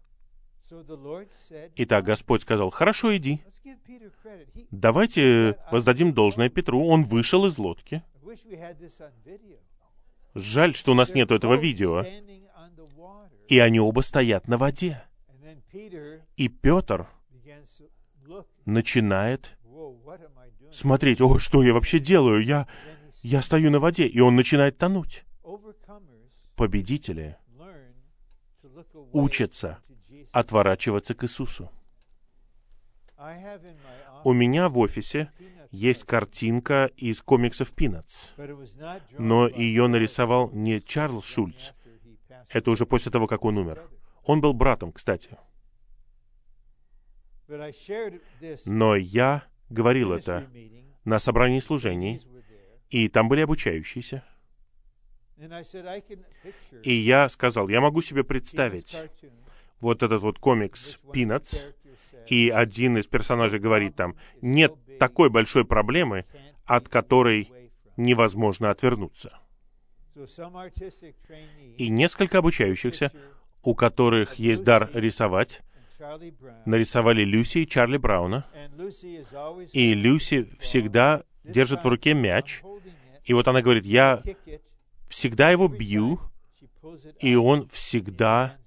[1.75, 3.41] Итак, Господь сказал, «Хорошо, иди».
[4.71, 6.87] Давайте воздадим должное Петру.
[6.87, 8.03] Он вышел из лодки.
[10.33, 12.05] Жаль, что у нас нет этого видео.
[13.47, 15.03] И они оба стоят на воде.
[16.37, 17.07] И Петр
[18.65, 19.57] начинает
[20.71, 22.43] смотреть, о, что я вообще делаю?
[22.43, 22.67] Я,
[23.23, 25.25] я стою на воде, и он начинает тонуть.
[26.55, 27.37] Победители
[29.13, 29.79] учатся
[30.31, 31.71] отворачиваться к Иисусу.
[34.23, 35.31] У меня в офисе
[35.71, 38.31] есть картинка из комиксов «Пинатс»,
[39.17, 41.71] но ее нарисовал не Чарльз Шульц.
[42.49, 43.89] Это уже после того, как он умер.
[44.23, 45.37] Он был братом, кстати.
[48.65, 50.49] Но я говорил это
[51.03, 52.21] на собрании служений,
[52.89, 54.23] и там были обучающиеся.
[56.83, 58.95] И я сказал, я могу себе представить
[59.79, 61.55] вот этот вот комикс «Пинатс»,
[62.27, 66.25] и один из персонажей говорит там, нет такой большой проблемы,
[66.65, 67.51] от которой
[67.97, 69.39] невозможно отвернуться.
[71.77, 73.11] И несколько обучающихся,
[73.63, 75.61] у которых есть дар рисовать,
[76.65, 78.45] нарисовали Люси и Чарли Брауна.
[79.71, 82.61] И Люси всегда держит в руке мяч.
[83.23, 84.21] И вот она говорит, я
[85.11, 86.19] всегда его бью,
[87.19, 88.57] и он всегда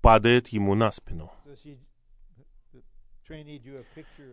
[0.00, 1.32] падает ему на спину.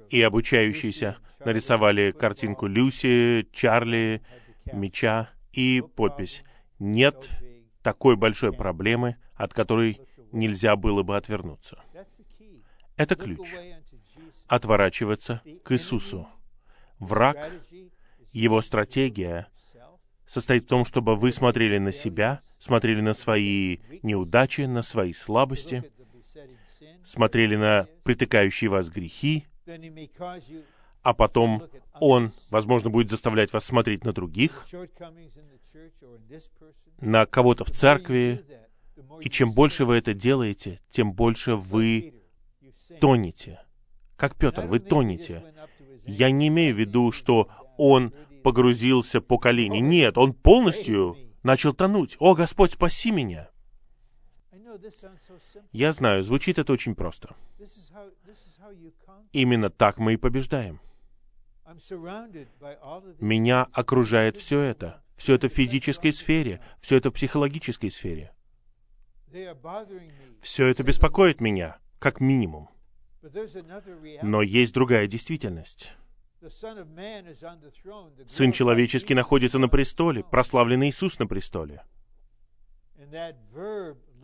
[0.09, 4.21] И обучающиеся нарисовали картинку Люси, Чарли,
[4.71, 6.43] меча и подпись
[6.79, 7.29] «Нет
[7.81, 9.99] такой большой проблемы, от которой
[10.31, 11.83] нельзя было бы отвернуться».
[12.95, 13.53] Это ключ.
[14.47, 16.29] Отворачиваться к Иисусу.
[16.99, 17.51] Враг,
[18.31, 19.49] его стратегия
[20.36, 25.83] состоит в том, чтобы вы смотрели на себя, смотрели на свои неудачи, на свои слабости,
[27.05, 29.45] смотрели на притыкающие вас грехи,
[31.01, 31.63] а потом
[32.01, 34.67] Он, возможно, будет заставлять вас смотреть на других,
[36.99, 38.43] на кого-то в церкви,
[39.21, 42.13] и чем больше вы это делаете, тем больше вы
[42.99, 43.61] тонете.
[44.17, 45.43] Как Петр, вы тонете.
[46.05, 48.13] Я не имею в виду, что он
[48.46, 49.80] погрузился по колени.
[49.80, 52.16] Нет, он полностью начал тонуть.
[52.20, 53.50] «О, Господь, спаси меня!»
[55.72, 57.36] Я знаю, звучит это очень просто.
[59.32, 60.80] Именно так мы и побеждаем.
[63.20, 65.02] Меня окружает все это.
[65.16, 68.32] Все это в физической сфере, все это в психологической сфере.
[70.39, 72.70] Все это беспокоит меня, как минимум.
[74.22, 75.96] Но есть другая действительность.
[78.27, 81.83] Сын человеческий находится на престоле, прославленный Иисус на престоле.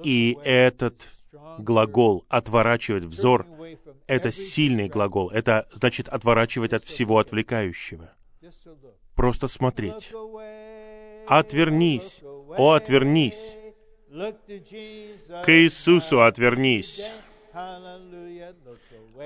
[0.04, 1.12] И этот
[1.60, 3.46] глагол «отворачивать взор»—
[4.08, 5.30] это сильный глагол.
[5.30, 8.14] Это значит отворачивать от всего отвлекающего.
[9.16, 10.12] Просто смотреть.
[11.28, 13.56] Отвернись, о, отвернись.
[14.10, 17.10] К Иисусу отвернись.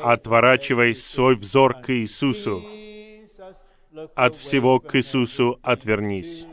[0.02, 2.64] Отворачивай свой взор к Иисусу.
[4.16, 6.46] От всего к Иисусу отвернись.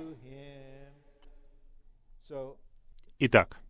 [3.19, 3.61] Итак,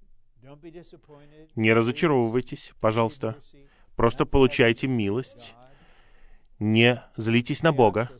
[1.54, 3.36] не разочаровывайтесь, пожалуйста.
[3.96, 5.54] Просто получайте милость.
[6.58, 8.10] Не злитесь на Бога.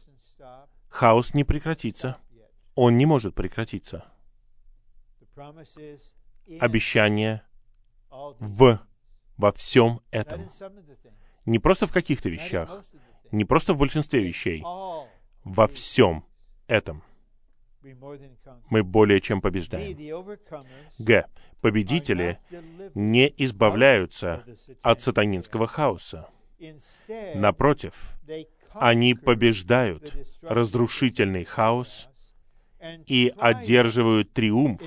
[0.88, 2.18] Хаос не прекратится.
[2.74, 4.04] Он не может прекратиться.
[6.60, 7.42] Обещание
[8.10, 8.80] в
[9.36, 10.50] во всем этом.
[11.46, 12.84] Не просто в каких-то вещах,
[13.30, 14.62] не просто в большинстве вещей,
[15.44, 16.24] во всем
[16.66, 17.02] этом
[18.70, 19.96] мы более чем побеждаем.
[20.98, 21.26] Г.
[21.60, 22.38] Победители
[22.94, 24.44] не избавляются
[24.82, 26.28] от сатанинского хаоса.
[27.34, 27.94] Напротив,
[28.74, 32.08] они побеждают разрушительный хаос
[33.06, 34.82] и одерживают триумф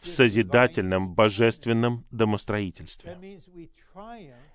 [0.00, 3.18] в созидательном божественном домостроительстве.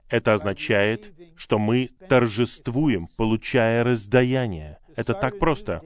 [0.09, 4.79] Это означает, что мы торжествуем, получая раздаяние.
[4.95, 5.83] Это так просто.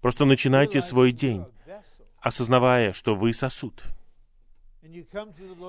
[0.00, 1.44] Просто начинайте свой день,
[2.20, 3.84] осознавая, что вы сосуд.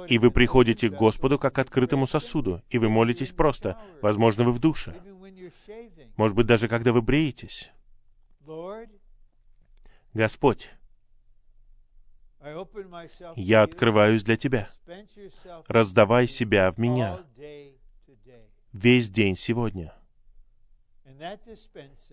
[0.08, 3.78] И вы приходите к Господу как к открытому сосуду, и вы молитесь просто.
[4.02, 4.96] Возможно, вы в душе.
[6.16, 7.72] Может быть, даже когда вы бреетесь.
[10.14, 10.70] Господь,
[13.36, 14.70] я открываюсь для Тебя.
[15.68, 17.20] Раздавай себя в меня.
[18.74, 19.94] Весь день сегодня.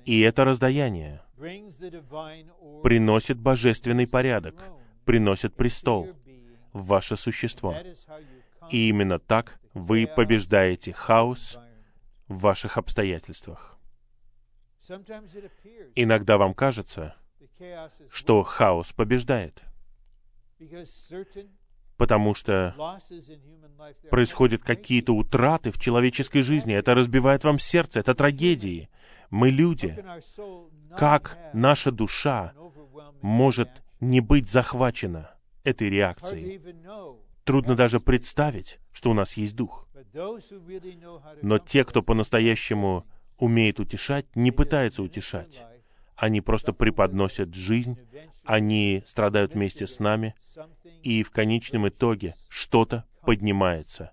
[0.05, 1.23] И это раздаяние
[2.83, 4.55] приносит божественный порядок,
[5.05, 6.09] приносит престол
[6.73, 7.75] в ваше существо.
[8.71, 11.59] И именно так вы побеждаете хаос
[12.27, 13.79] в ваших обстоятельствах.
[15.95, 17.15] Иногда вам кажется,
[18.11, 19.63] что хаос побеждает,
[21.97, 22.75] потому что
[24.11, 26.75] происходят какие-то утраты в человеческой жизни.
[26.75, 28.89] Это разбивает вам сердце, это трагедии.
[29.31, 30.05] Мы люди.
[30.97, 32.55] Как наша душа
[33.23, 33.69] может
[34.01, 35.31] не быть захвачена
[35.65, 36.61] этой реакцией?
[37.45, 39.89] Трудно даже представить, что у нас есть дух.
[41.43, 43.07] Но те, кто по-настоящему
[43.39, 45.63] умеет утешать, не пытаются утешать.
[46.17, 47.99] Они просто преподносят жизнь,
[48.45, 50.35] они страдают вместе с нами,
[51.03, 54.13] и в конечном итоге что-то поднимается,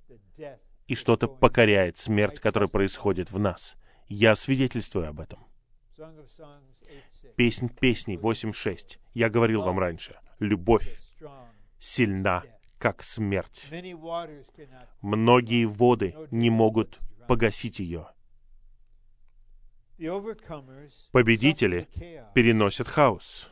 [0.87, 3.75] и что-то покоряет смерть, которая происходит в нас.
[4.07, 5.39] Я свидетельствую об этом.
[5.97, 6.73] Song of Songs
[7.23, 8.99] 8:6 Песнь песней 8.6.
[9.13, 10.19] Я говорил вам раньше.
[10.39, 10.99] Любовь
[11.79, 12.43] сильна,
[12.79, 13.69] как смерть.
[15.01, 18.07] Многие воды не могут погасить ее.
[21.11, 21.87] Победители
[22.33, 23.49] переносят хаос.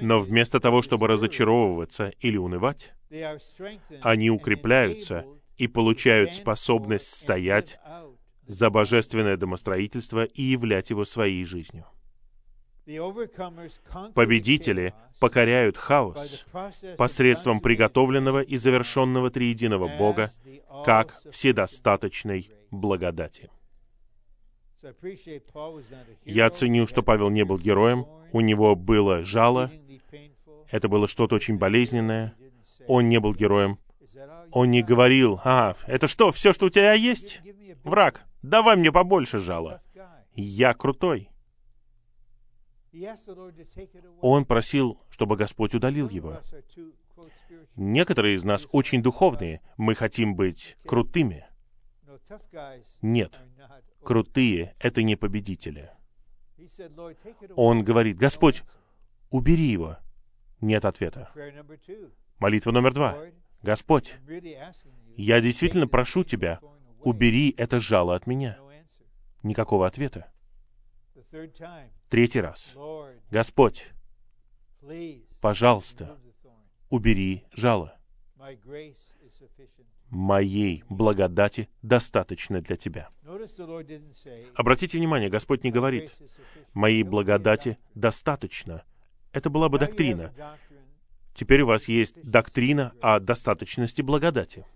[0.00, 2.92] Но вместо того, чтобы разочаровываться или унывать,
[4.00, 5.26] они укрепляются
[5.56, 7.78] и получают способность стоять
[8.46, 11.86] за божественное домостроительство и являть его своей жизнью.
[14.14, 16.44] Победители покоряют хаос
[16.98, 20.32] посредством приготовленного и завершенного триединого Бога,
[20.84, 23.50] как вседостаточной благодати.
[26.24, 29.70] Я ценю, что Павел не был героем, у него было жало,
[30.70, 32.34] это было что-то очень болезненное,
[32.86, 36.52] он не был героем, "Is that all you он не говорил, «А, это что, все,
[36.52, 37.40] что у тебя есть?
[37.84, 39.82] Враг, давай мне побольше жала.
[39.94, 41.28] guy." Я крутой».
[44.20, 46.40] Он просил, чтобы Господь удалил его.
[47.76, 51.46] Некоторые из нас очень духовные, мы хотим быть крутыми.
[53.00, 53.40] Нет,
[54.04, 55.90] крутые— это не победители.
[57.56, 58.62] Он говорит, «Господь,
[59.30, 59.98] убери его».
[60.60, 61.30] Нет ответа.
[62.38, 63.18] Молитва номер два.
[63.62, 64.14] Господь,
[65.16, 66.60] я действительно прошу Тебя,
[67.00, 68.58] убери это жало от меня.
[69.42, 70.32] Никакого ответа.
[72.08, 72.74] Третий раз.
[73.30, 73.88] Господь,
[75.40, 76.18] пожалуйста,
[76.90, 77.98] убери жало.
[80.12, 83.08] Моей благодати достаточно для Тебя.
[84.54, 88.84] Обратите внимание, Господь не "My говорит, grace is sufficient." моей благодати достаточно.
[89.32, 90.30] Это была бы доктрина.
[91.32, 94.66] Теперь у вас есть доктрина о достаточности благодати.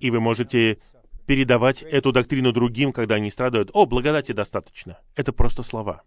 [0.00, 0.78] И вы можете
[1.26, 3.70] передавать эту доктрину другим, когда они страдают.
[3.74, 4.98] О, благодати достаточно.
[5.14, 6.04] Это просто слова.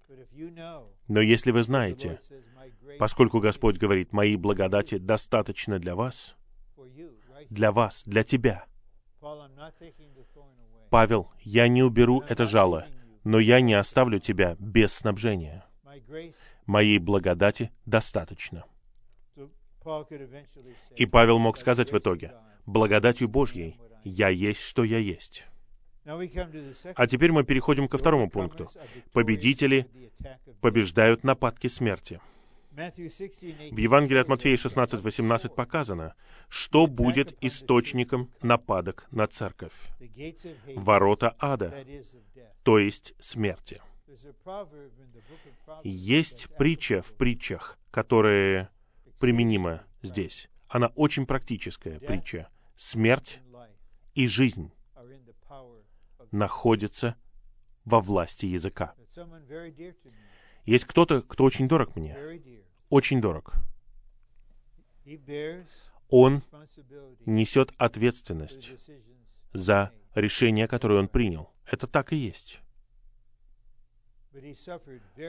[1.07, 5.93] Но если вы знаете, Lord says, "My grace поскольку Господь говорит, моей благодати достаточно для
[5.93, 6.44] вас, for you," right?
[7.49, 8.65] Для вас, для тебя.
[10.89, 12.88] Павел, я не уберу это жало,
[13.23, 15.65] но я не оставлю тебя без снабжения.
[16.65, 18.65] Моей благодати достаточно.
[20.95, 24.97] И Павел мог "By the сказать в итоге, God." благодатью Божьей я есть, что я
[24.97, 25.45] есть.
[26.03, 28.69] А теперь мы переходим ко второму пункту.
[29.11, 29.88] Победители
[30.61, 32.19] побеждают нападки смерти.
[32.76, 36.14] В Евангелии от Матфея 16:18 показано,
[36.49, 39.72] что будет источником нападок на церковь.
[40.76, 41.85] Ворота ада,
[42.64, 43.81] то есть смерти.
[45.84, 48.69] Есть притча в притчах, которая
[49.19, 50.49] применима здесь.
[50.68, 52.49] Она очень практическая притча.
[52.76, 53.39] Смерть
[54.15, 54.73] и жизнь
[56.31, 57.15] находятся
[57.85, 58.95] во власти языка.
[60.65, 62.18] Есть кто-то, кто очень дорог мне,
[62.89, 63.53] очень дорог.
[66.09, 66.43] Он
[67.25, 68.71] несет ответственность
[69.53, 71.51] за решение, которое он принял.
[71.65, 72.59] Это так и есть.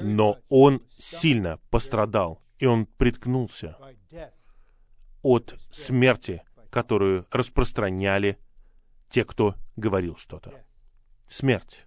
[0.01, 3.77] Но он сильно пострадал, и он приткнулся
[5.23, 8.39] от смерти, которую распространяли
[9.09, 10.65] те, кто говорил что-то.
[11.29, 11.87] Смерть.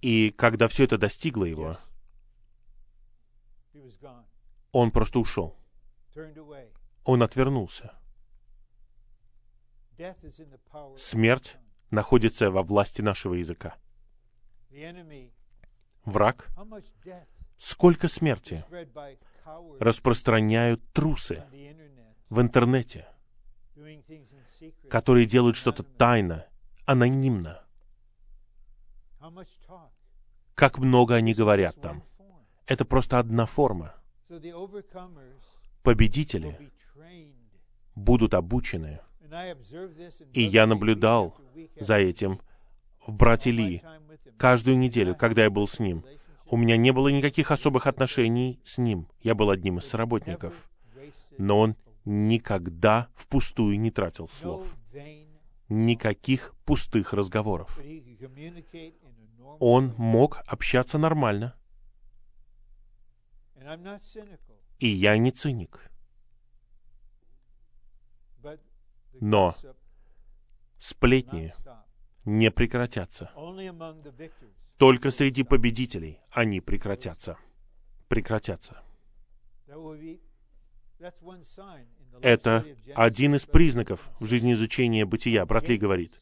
[0.00, 1.78] И когда все это достигло его,
[4.72, 5.56] он просто ушел.
[7.04, 7.94] Он отвернулся.
[10.96, 11.56] Смерть
[11.90, 13.76] находится во власти нашего языка.
[16.04, 16.48] Враг,
[17.56, 18.64] сколько смерти
[19.80, 21.44] распространяют трусы
[22.28, 23.08] в интернете,
[24.90, 26.46] которые делают что-то тайно,
[26.84, 27.64] анонимно.
[30.54, 32.07] Как много они говорят там.
[32.68, 33.94] Это просто одна форма.
[35.82, 36.70] Победители
[37.94, 39.00] будут обучены.
[40.34, 41.34] И я наблюдал
[41.80, 42.40] за этим
[43.06, 43.82] в брате Ли
[44.36, 46.04] каждую неделю, когда я был с ним.
[46.44, 49.08] У меня не было никаких особых отношений с ним.
[49.20, 50.70] Я был одним из соработников.
[50.94, 54.74] Wasted Но он никогда впустую не тратил слов.
[55.70, 57.78] Никаких пустых разговоров.
[59.58, 61.57] Он мог общаться нормально.
[64.78, 65.90] И я не циник.
[69.20, 69.54] Но
[70.78, 71.52] Сплетни
[72.24, 73.30] не прекратятся.
[74.76, 77.36] Только среди победителей они прекратятся.
[78.08, 78.82] Прекратятся.
[82.22, 82.64] Это
[82.94, 85.44] один из признаков в жизни изучения бытия.
[85.46, 86.20] Брат Ли Jacob's говорит,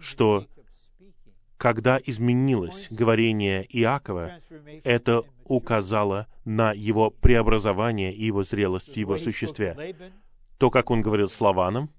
[0.00, 0.48] что
[1.56, 4.38] когда изменилось говорение Иакова,
[4.82, 9.96] это указало на его преобразование и его зрелость в его существе.
[10.58, 11.90] То, как он говорил с Лаваном,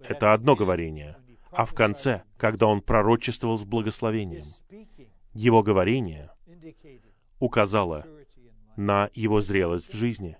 [0.00, 1.16] это одно говорение.
[1.50, 4.46] А в конце, когда он пророчествовал с благословением,
[5.34, 6.30] его говорение
[7.38, 8.06] указало
[8.76, 10.38] на его зрелость в жизни.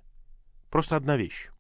[0.71, 1.52] Просто одна вещь.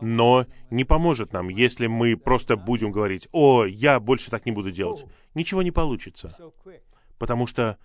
[0.00, 4.70] Но не поможет нам, если мы просто будем говорить, «О, я больше так не буду
[4.70, 5.04] делать».
[5.34, 6.34] Ничего не получится,
[7.18, 7.78] потому что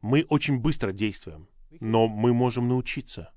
[0.00, 1.48] мы очень быстро действуем,
[1.80, 3.32] но мы можем научиться.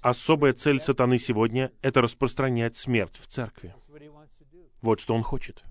[0.00, 3.74] Особая цель сатаны сегодня— это распространять смерть в церкви.
[4.80, 5.64] Вот что он хочет.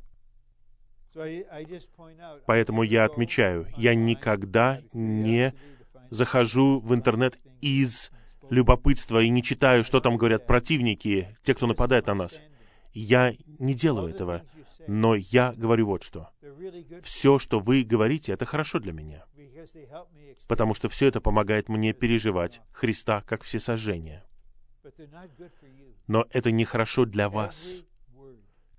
[2.45, 5.53] Поэтому я отмечаю, я никогда не
[6.09, 8.11] захожу в интернет из
[8.49, 12.39] любопытства и не читаю, что там говорят противники, те, кто нападает на нас.
[12.93, 14.43] Я не делаю этого,
[14.87, 16.29] но я говорю вот что.
[17.03, 19.25] Все, что вы говорите, это хорошо для меня,
[20.47, 24.23] потому что все это помогает мне переживать Христа как всесожжение.
[26.07, 27.81] Но это не хорошо для вас.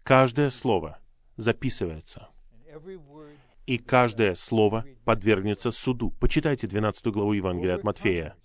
[0.04, 0.98] Каждое слово
[1.36, 2.28] записывается,
[3.66, 6.10] и каждое слово подвергнется суду.
[6.20, 8.36] Почитайте 12 главу Евангелия от Матфея.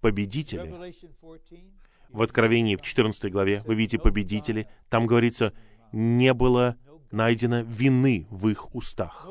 [0.00, 0.68] Победители.
[0.68, 1.64] Revelation 14,
[2.10, 4.68] В Откровении в 14 главе вы видите победители.
[4.90, 5.52] Там говорится,
[5.92, 6.76] не было
[7.10, 9.28] найдено вины в их устах.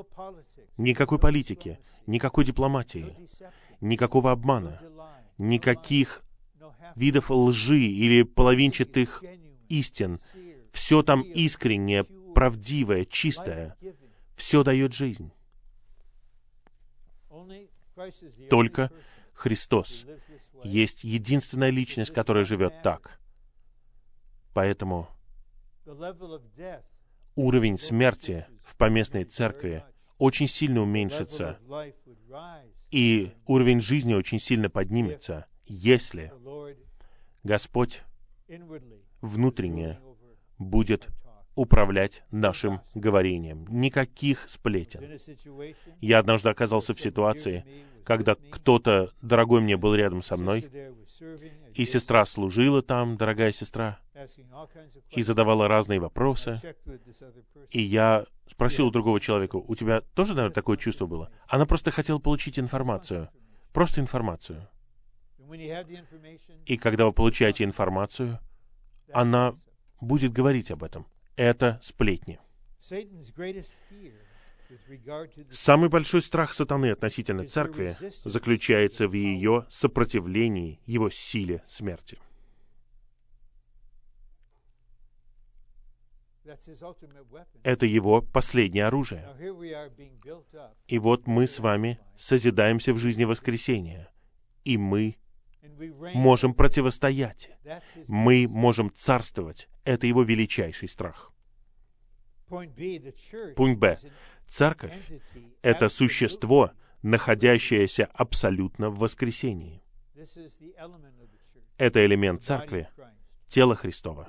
[0.77, 3.15] Никакой политики, никакой дипломатии,
[3.81, 4.81] никакого обмана,
[5.37, 6.23] никаких
[6.95, 9.23] видов лжи или половинчатых
[9.69, 10.19] истин.
[10.71, 13.77] Все там искреннее, правдивое, чистое.
[14.35, 15.31] Все дает жизнь.
[18.49, 18.91] Только
[19.33, 20.05] Христос
[20.63, 23.19] есть единственная личность, которая живет так.
[24.53, 25.09] Поэтому
[27.35, 29.83] уровень смерти в поместной церкви
[30.17, 31.59] очень сильно уменьшится,
[32.91, 36.31] и уровень жизни очень сильно поднимется, если
[37.43, 38.03] Господь
[39.21, 39.99] внутренне
[40.57, 41.09] будет.
[41.55, 43.65] Управлять нашим говорением.
[43.69, 45.19] Никаких сплетен.
[46.01, 47.65] Я однажды оказался в ситуации,
[48.03, 50.69] когда кто-то дорогой мне был рядом со мной,
[51.73, 53.99] и сестра служила там, дорогая сестра,
[55.11, 56.59] и задавала разные вопросы,
[57.69, 61.31] и я спросил у другого человека, у тебя тоже, наверное, такое чувство было?
[61.47, 63.29] Она просто хотела получить информацию.
[63.71, 64.67] Просто информацию.
[66.65, 68.39] И когда вы получаете информацию,
[69.11, 69.55] она
[69.99, 71.07] будет говорить об этом.
[71.35, 72.39] Это сплетни.
[75.51, 82.19] Самый большой страх сатаны относительно церкви заключается в ее сопротивлении его силе смерти.
[87.63, 89.25] Это его последнее оружие.
[90.87, 94.11] И вот мы с вами созидаемся в жизни воскресения,
[94.65, 95.17] и мы
[96.13, 97.51] можем противостоять.
[98.07, 99.69] Мы можем царствовать.
[99.83, 101.31] Это его величайший страх.
[102.47, 103.97] Пункт Б.
[104.47, 104.93] Церковь—
[105.61, 106.71] это существо,
[107.01, 109.81] находящееся абсолютно в воскресении.
[111.77, 112.87] Это элемент церкви,
[113.47, 114.27] тело Христова.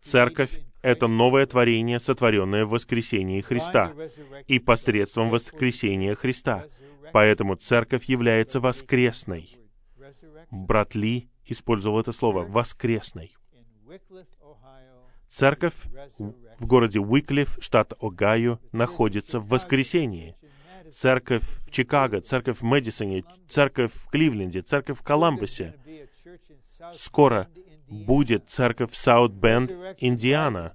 [0.00, 3.92] Церковь— это новое творение, сотворенное в воскресении Христа.
[4.46, 6.66] И посредством воскресения Христа,
[7.12, 9.56] Поэтому церковь является воскресной.
[10.50, 13.34] Брат Ли использовал это слово «воскресной».
[15.28, 15.74] Церковь
[16.58, 20.36] в городе Уиклиф, штат Огайо, находится в воскресении.
[20.92, 25.74] Церковь в Чикаго, церковь в Мэдисоне, церковь в Кливленде, церковь в Коламбусе.
[26.92, 27.48] Скоро
[27.88, 30.74] будет церковь в Саут-Бенд, Индиана.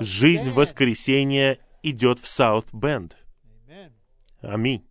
[0.00, 3.16] Жизнь воскресения идет в Саут-Бенд.
[4.40, 4.86] Аминь.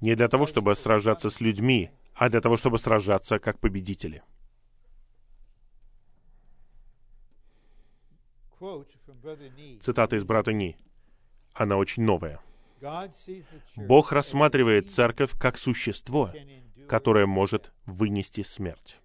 [0.00, 4.22] Не для того, чтобы сражаться с людьми, а для того, чтобы сражаться как победители.
[9.80, 10.76] Цитата из брата Ни.
[11.54, 12.40] Она очень новая.
[13.76, 16.32] Бог рассматривает церковь как существо,
[16.88, 18.98] которое может вынести смерть.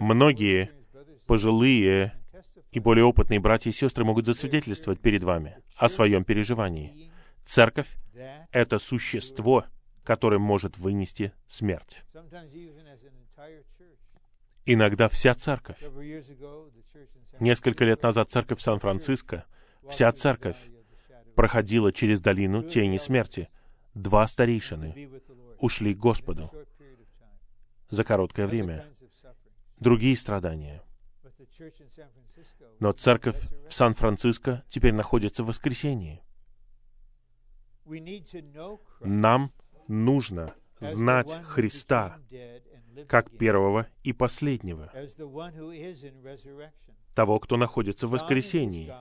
[0.00, 0.70] Многие
[1.26, 2.14] пожилые
[2.72, 7.12] и более опытные братья и сестры могут засвидетельствовать перед вами о своем переживании.
[7.44, 7.88] Церковь—
[8.50, 9.66] это существо,
[10.04, 12.02] которое может вынести смерть.
[14.64, 15.78] Иногда вся церковь.
[17.40, 19.44] Несколько лет назад церковь Сан-Франциско,
[19.88, 20.56] вся церковь
[21.34, 23.48] проходила через долину тени смерти.
[23.94, 25.10] Два старейшины
[25.58, 26.50] ушли к Господу
[27.90, 28.86] за короткое время.
[29.78, 30.82] Другие страдания.
[32.80, 36.22] Но церковь в Сан-Франциско теперь находится в воскресении.
[39.00, 39.52] Нам
[39.88, 42.18] нужно знать Христа
[43.08, 44.92] как первого и последнего,
[47.14, 48.92] того, кто находится в воскресении.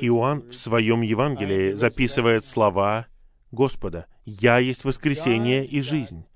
[0.00, 3.06] Иоанн в своем Евангелии записывает слова
[3.50, 6.26] Господа «Я есть воскресение и жизнь».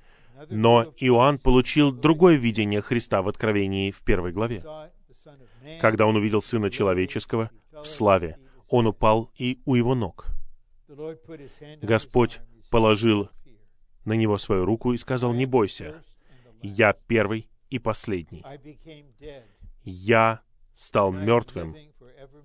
[0.50, 4.62] Но Иоанн получил другое видение Христа в Откровении в первой главе.
[5.80, 8.38] Когда он увидел Сына Человеческого в славе,
[8.68, 10.26] он упал и у его ног.
[11.82, 12.40] Господь
[12.70, 13.30] положил
[14.04, 16.02] на него свою руку и сказал, «Не бойся,
[16.62, 18.44] я первый и последний.
[19.84, 20.42] Я
[20.74, 21.76] стал мертвым,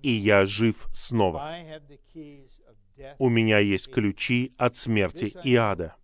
[0.02, 1.56] и я жив снова.
[3.18, 5.96] У меня есть ключи от смерти и ада.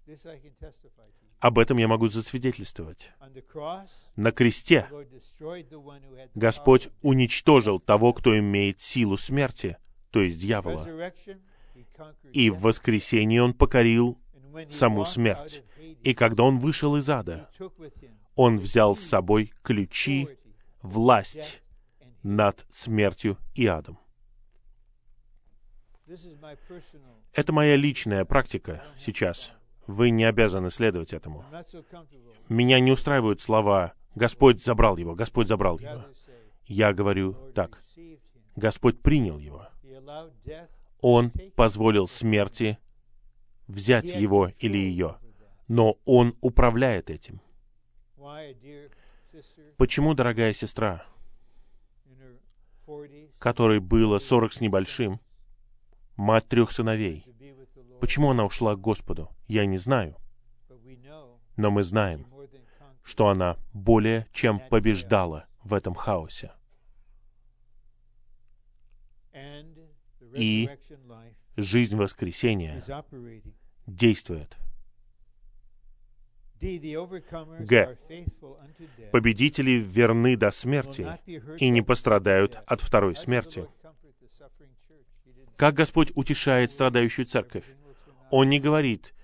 [1.40, 3.12] Об этом я могу засвидетельствовать.
[4.14, 4.86] На кресте
[6.34, 9.78] Господь уничтожил того, кто имеет силу смерти,
[10.10, 10.86] то есть дьявола.
[12.32, 14.18] И в воскресенье Он покорил
[14.70, 15.64] саму смерть.
[16.02, 17.50] И когда Он вышел из ада,
[18.34, 20.28] Он взял с собой ключи,
[20.82, 21.62] власть
[22.22, 23.98] над смертью и адом.
[27.32, 29.52] Это моя личная практика сейчас.
[29.90, 31.44] Вы не обязаны следовать этому.
[32.48, 36.04] Меня не устраивают слова «Господь забрал его, Господь забрал его».
[36.64, 37.82] Я говорю так.
[38.54, 39.66] Господь принял его.
[41.00, 42.78] Он позволил смерти
[43.66, 45.16] взять его или ее,
[45.66, 47.40] но Он управляет этим.
[49.76, 51.04] Почему, дорогая сестра,
[53.40, 55.20] которой было сорок с небольшим,
[56.16, 57.24] мать трех сыновей,
[58.00, 60.16] почему она ушла к Господу, я не знаю.
[61.56, 62.26] Но мы знаем,
[63.02, 66.52] что она более чем побеждала в этом хаосе.
[70.34, 70.70] И
[71.56, 72.82] жизнь воскресения
[73.86, 74.58] действует.
[76.60, 77.98] Г.
[79.12, 81.18] Победители верны до смерти
[81.58, 83.66] и не пострадают от второй смерти.
[85.56, 87.64] Как Господь утешает страдающую церковь?
[88.30, 89.14] Он не говорит,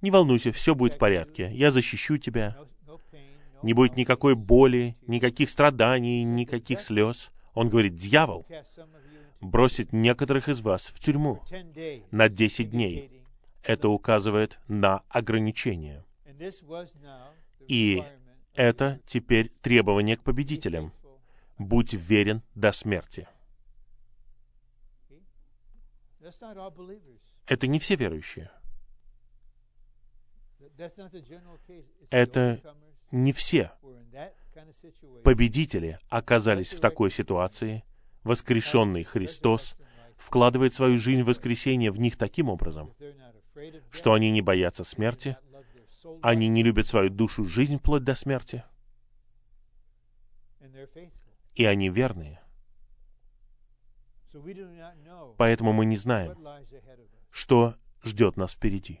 [0.00, 2.56] не волнуйся, все будет в порядке, я защищу тебя.
[3.62, 7.30] Не будет никакой боли, никаких страданий, никаких слез.
[7.54, 8.46] Он говорит, дьявол
[9.44, 11.42] бросит некоторых из вас в тюрьму
[12.10, 13.22] на 10 дней,
[13.62, 16.04] это указывает на ограничение.
[17.68, 18.02] И
[18.54, 20.92] это теперь требование к победителям.
[21.58, 23.28] Будь верен до смерти.
[27.46, 28.50] Это не все верующие.
[32.10, 32.60] Это
[33.10, 33.70] не все
[35.22, 37.84] победители оказались в такой ситуации.
[38.22, 39.76] Воскрешенный Христос
[40.16, 42.94] вкладывает свою жизнь в воскресение в них таким образом,
[43.90, 45.36] что они не боятся смерти,
[46.22, 48.64] они не любят свою душу жизнь вплоть до смерти,
[51.54, 52.40] и они верные.
[55.36, 56.36] Поэтому мы не знаем,
[57.34, 57.74] что
[58.04, 59.00] ждет нас впереди.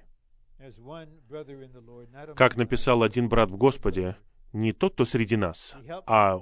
[2.34, 4.16] Как написал один брат в Господе,
[4.52, 6.40] не тот, кто среди нас, а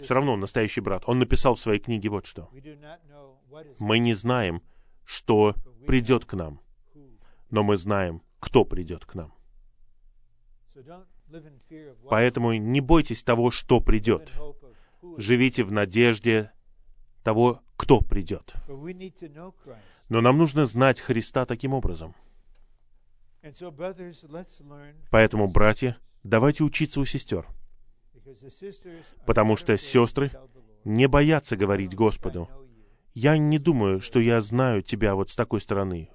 [0.00, 1.04] все равно настоящий брат.
[1.06, 2.50] Он написал в своей книге вот что.
[3.78, 4.62] Мы не знаем,
[5.04, 5.54] что
[5.86, 6.60] придет к нам,
[7.50, 9.32] но мы знаем, кто придет к нам.
[12.10, 14.32] Поэтому не бойтесь того, что придет.
[15.18, 16.50] Живите в надежде
[17.22, 18.54] того, кто придет.
[20.08, 22.14] Но нам нужно знать Христа таким образом.
[25.10, 27.46] Поэтому, братья, давайте учиться у сестер.
[29.26, 30.30] Потому что сестры
[30.84, 32.48] не боятся говорить Господу,
[33.14, 36.10] «Я не думаю, что я знаю тебя вот с такой стороны».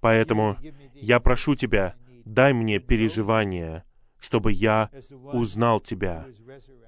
[0.00, 0.56] Поэтому
[0.94, 1.94] я прошу тебя,
[2.24, 3.84] дай мне переживания,
[4.18, 6.26] чтобы я узнал тебя,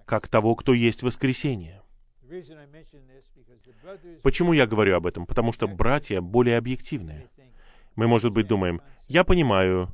[0.07, 1.82] как того, кто есть воскресение.
[4.23, 5.27] Почему я говорю об этом?
[5.27, 7.29] Потому что братья более объективные.
[7.95, 9.91] Мы, может быть, думаем, я понимаю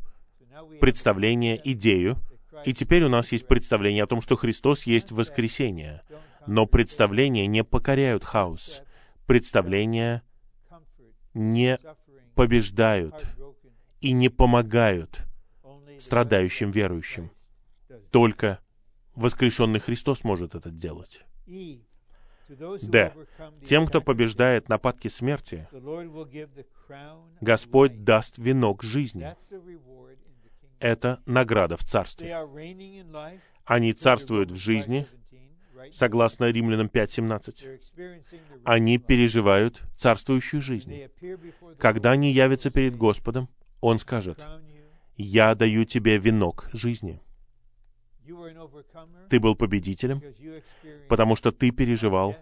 [0.81, 2.17] представление, идею,
[2.65, 6.03] и теперь у нас есть представление о том, что Христос есть воскресение.
[6.47, 8.83] Но представления не покоряют хаос.
[9.27, 10.23] Представления
[11.35, 11.79] не
[12.35, 13.15] побеждают
[14.01, 15.27] и не помогают
[16.01, 17.31] страдающим верующим.
[18.11, 18.61] Только
[19.15, 21.25] воскрешенный Христос может это делать.
[22.49, 23.15] Д.
[23.65, 25.69] Тем, кто побеждает нападки смерти,
[27.41, 29.35] Господь даст венок жизни.
[30.79, 32.37] Это награда в Царстве.
[33.65, 35.07] Они царствуют в жизни,
[35.93, 38.63] согласно Римлянам 5.17.
[38.65, 41.09] Они переживают царствующую жизнь.
[41.79, 43.49] Когда они явятся перед Господом,
[43.81, 44.47] Он скажет,
[45.17, 47.21] «Я даю тебе венок жизни».
[49.29, 50.23] Ты был победителем,
[51.09, 52.37] потому что ты переживал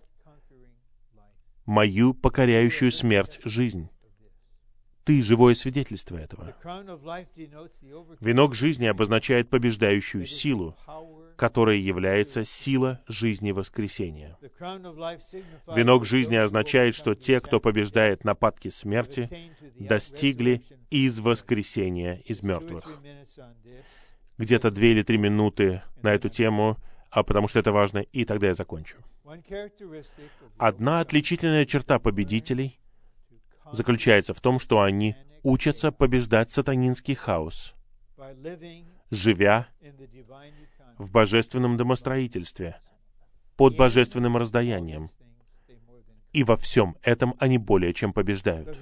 [1.66, 3.88] мою покоряющую смерть жизнь.
[5.04, 6.54] Ты живое свидетельство этого.
[8.20, 10.76] Венок жизни обозначает побеждающую силу,
[11.36, 14.36] которая является сила жизни воскресения.
[15.68, 22.84] Венок жизни означает, что те, кто побеждает нападки смерти, достигли из воскресения из мертвых
[24.38, 26.76] где-то две или три минуты на эту тему,
[27.10, 28.98] а потому что это важно, и тогда я закончу.
[30.58, 32.78] Одна отличительная черта победителей
[33.72, 37.74] заключается в том, что они учатся побеждать сатанинский хаос,
[39.10, 39.68] живя
[40.98, 42.80] в божественном домостроительстве,
[43.56, 45.10] под божественным раздаянием.
[46.32, 48.76] И во всем этом они более чем побеждают.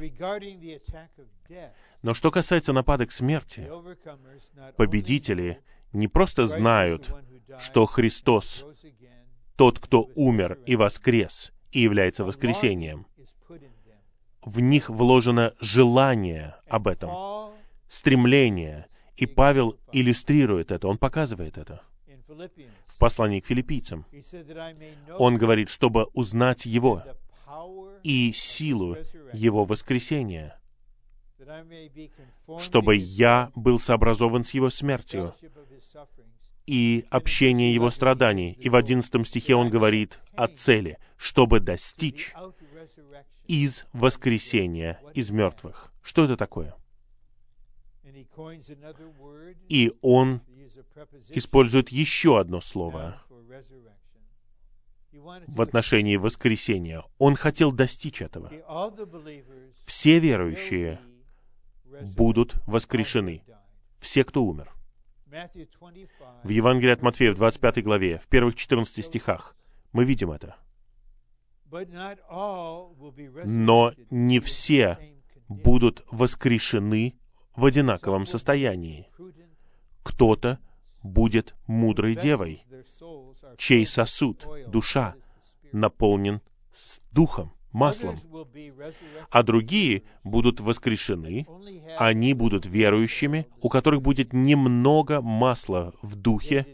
[2.04, 3.66] Но что касается нападок смерти,
[4.76, 5.60] победители
[5.94, 7.10] не просто знают,
[7.62, 8.66] что Христос
[9.56, 13.06] тот, кто умер и воскрес, и является воскресением.
[14.42, 17.54] В них вложено желание об этом,
[17.88, 18.86] стремление,
[19.16, 21.80] и Павел иллюстрирует это, он показывает это
[22.86, 24.04] в послании к филиппийцам.
[25.18, 27.02] Он говорит, чтобы узнать Его
[28.02, 28.98] и силу
[29.32, 30.60] Его воскресения,
[32.60, 35.34] чтобы я был сообразован с Его смертью
[36.66, 38.52] и общение Его страданий.
[38.52, 42.32] И в одиннадцатом стихе он говорит о цели, чтобы достичь
[43.46, 45.92] из воскресения из мертвых.
[46.02, 46.74] Что это такое?
[49.68, 50.40] И он
[51.30, 53.22] использует еще одно слово
[55.46, 57.04] в отношении воскресения.
[57.18, 58.50] Он хотел достичь этого.
[59.84, 61.00] Все верующие
[62.16, 63.42] будут воскрешены.
[64.00, 64.72] Все, кто умер.
[66.44, 69.56] В Евангелии от Матфея, в 25 главе, в первых 14 стихах,
[69.92, 70.56] мы видим это.
[73.44, 74.98] Но не все
[75.48, 77.18] будут воскрешены
[77.56, 79.08] в одинаковом состоянии.
[80.02, 80.60] Кто-то
[81.02, 82.62] будет мудрой девой,
[83.56, 85.14] чей сосуд, душа,
[85.72, 86.40] наполнен
[86.72, 88.18] с духом маслом.
[89.30, 91.46] А другие будут воскрешены,
[91.98, 96.66] они будут верующими, у которых будет немного масла в духе,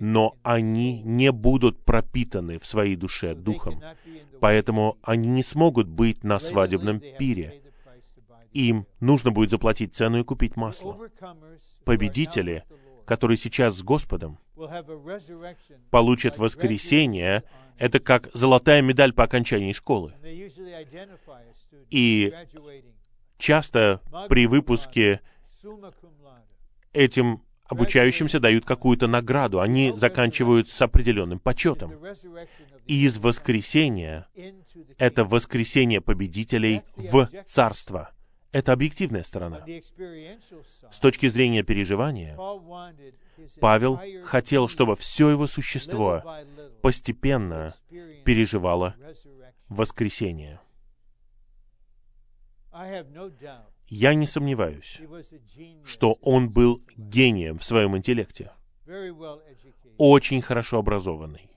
[0.00, 3.80] но они не будут пропитаны в своей душе духом.
[4.40, 7.62] Поэтому они не смогут быть на свадебном пире.
[8.52, 10.98] Им нужно будет заплатить цену и купить масло.
[11.84, 12.64] Победители,
[13.04, 14.38] которые сейчас с Господом,
[15.90, 17.44] получат воскресение.
[17.78, 20.14] это как золотая медаль по окончании школы.
[21.90, 22.32] И
[23.38, 25.20] часто при выпуске
[26.92, 27.42] этим
[27.72, 29.60] обучающимся дают какую-то награду.
[29.60, 31.92] Они заканчивают с определенным почетом.
[32.86, 34.26] И из воскресения—
[34.98, 38.10] это воскресение победителей в Царство.
[38.52, 39.64] Это объективная сторона.
[40.90, 42.36] С точки зрения переживания,
[43.60, 46.22] Павел хотел, чтобы все его существо
[46.82, 47.74] постепенно
[48.24, 48.94] переживало
[53.40, 55.00] doubt Я не сомневаюсь,
[55.84, 58.52] что он был гением в своем интеллекте,
[59.98, 61.50] очень хорошо образованный.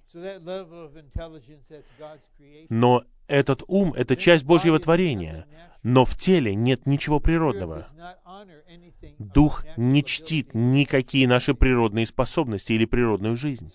[2.70, 5.46] Но этот ум— это часть Божьего творения,
[5.84, 7.88] но в теле нет ничего природного.
[9.20, 13.72] Дух не чтит никакие наши природные способности или природную жизнь.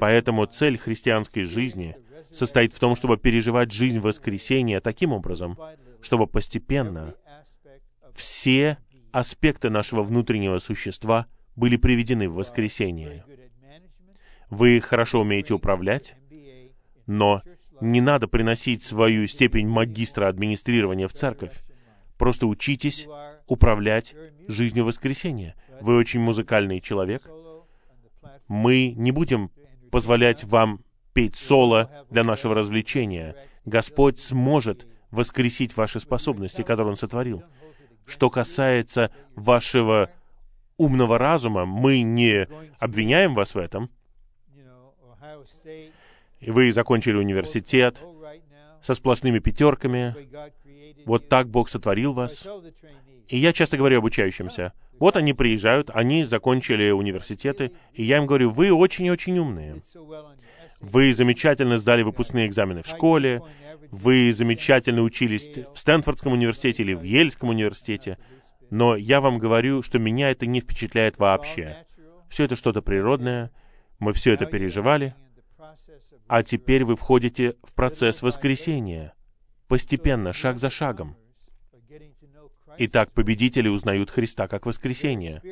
[0.00, 1.96] Поэтому цель христианской жизни
[2.32, 5.56] состоит в том, чтобы переживать жизнь воскресения таким образом,
[6.02, 7.14] чтобы постепенно
[8.14, 8.78] все
[9.12, 13.24] аспекты нашего внутреннего существа были приведены в воскресение.
[14.50, 16.16] Вы хорошо умеете управлять,
[17.06, 17.42] но
[17.80, 21.62] не надо приносить свою степень магистра администрирования в церковь.
[22.18, 23.06] Просто учитесь
[23.46, 24.14] управлять
[24.48, 25.54] жизнью воскресения.
[25.80, 27.28] Вы очень музыкальный человек.
[28.48, 29.50] Мы не будем
[29.90, 30.80] позволять вам
[31.12, 33.36] петь соло для нашего развлечения.
[33.64, 37.42] Господь сможет воскресить ваши способности, которые Он сотворил.
[38.06, 40.10] Что касается вашего
[40.76, 42.48] умного разума, мы не
[42.78, 43.90] обвиняем вас в этом.
[46.40, 48.02] И Вы закончили университет
[48.82, 50.14] со сплошными пятерками.
[51.04, 52.46] Вот так Бог сотворил вас.
[53.28, 58.50] И я часто говорю обучающимся, вот они приезжают, они закончили университеты, и я им говорю,
[58.50, 59.82] вы очень-очень умные.
[60.80, 63.42] Вы замечательно сдали выпускные экзамены в школе,
[63.90, 68.18] вы замечательно учились в Стэнфордском университете или в Ельском университете,
[68.70, 71.84] но я вам говорю, что меня это не впечатляет вообще.
[72.28, 73.50] Все это что-то природное,
[73.98, 75.14] мы все это переживали,
[76.28, 79.14] а теперь вы входите в процесс воскресения,
[79.68, 81.16] постепенно, шаг за шагом.
[82.78, 85.42] Итак, победители узнают Христа как воскресение,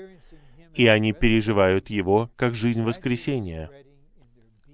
[0.74, 3.70] и они переживают Его как жизнь воскресения,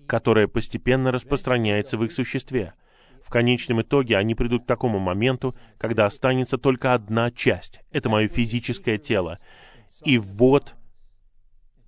[0.06, 2.74] которая постепенно распространяется в их существе.
[3.22, 7.81] В конечном итоге они придут к такому моменту, когда останется только одна часть.
[7.93, 9.39] Это мое физическое тело.
[10.05, 10.74] И вот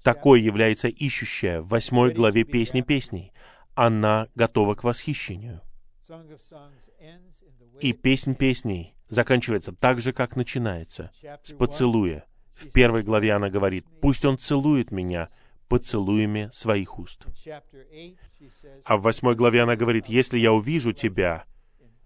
[0.03, 3.32] такой является ищущая в восьмой главе Песни песней.
[3.75, 5.61] Она готова к восхищению.
[7.81, 11.11] И Песнь песней заканчивается так же, как начинается,
[11.43, 12.27] с поцелуя.
[12.55, 15.31] В первой главе она говорит, «Пусть он целует меня
[15.69, 17.27] поцелуями своих уст».
[18.85, 21.45] А в восьмой главе она говорит, «Если я увижу тебя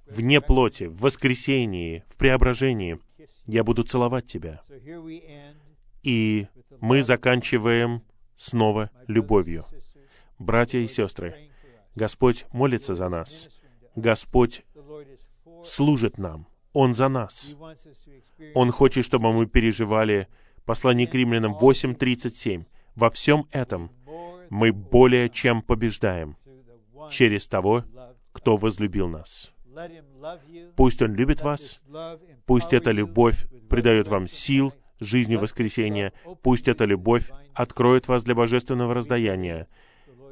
[0.07, 2.99] вне плоти, в воскресении, в преображении,
[3.47, 4.63] я буду целовать тебя».
[6.03, 6.47] И
[6.81, 8.03] мы заканчиваем
[8.37, 9.65] снова любовью.
[10.39, 11.46] Братья и сестры,
[11.97, 13.49] Господь молится за нас.
[13.97, 14.65] Господь
[15.65, 16.47] служит нам.
[16.73, 17.55] Он за нас.
[18.55, 20.29] Он хочет, чтобы мы переживали
[20.67, 22.67] послание к римлянам 8.37.
[22.95, 23.91] Во всем этом
[24.51, 26.37] мы более чем побеждаем
[27.11, 27.85] через того,
[28.33, 29.53] кто возлюбил нас.
[30.77, 31.83] Пусть Он любит вас,
[32.45, 36.13] пусть эта любовь придает вам сил, жизни воскресения,
[36.43, 39.69] пусть эта любовь откроет вас для божественного раздаяния.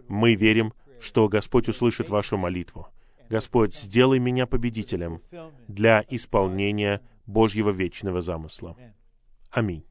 [0.08, 2.88] Мы верим, что Господь услышит вашу молитву.
[3.28, 5.20] Господь, сделай меня победителем
[5.68, 8.76] для исполнения Божьего вечного замысла.
[9.50, 9.84] Аминь.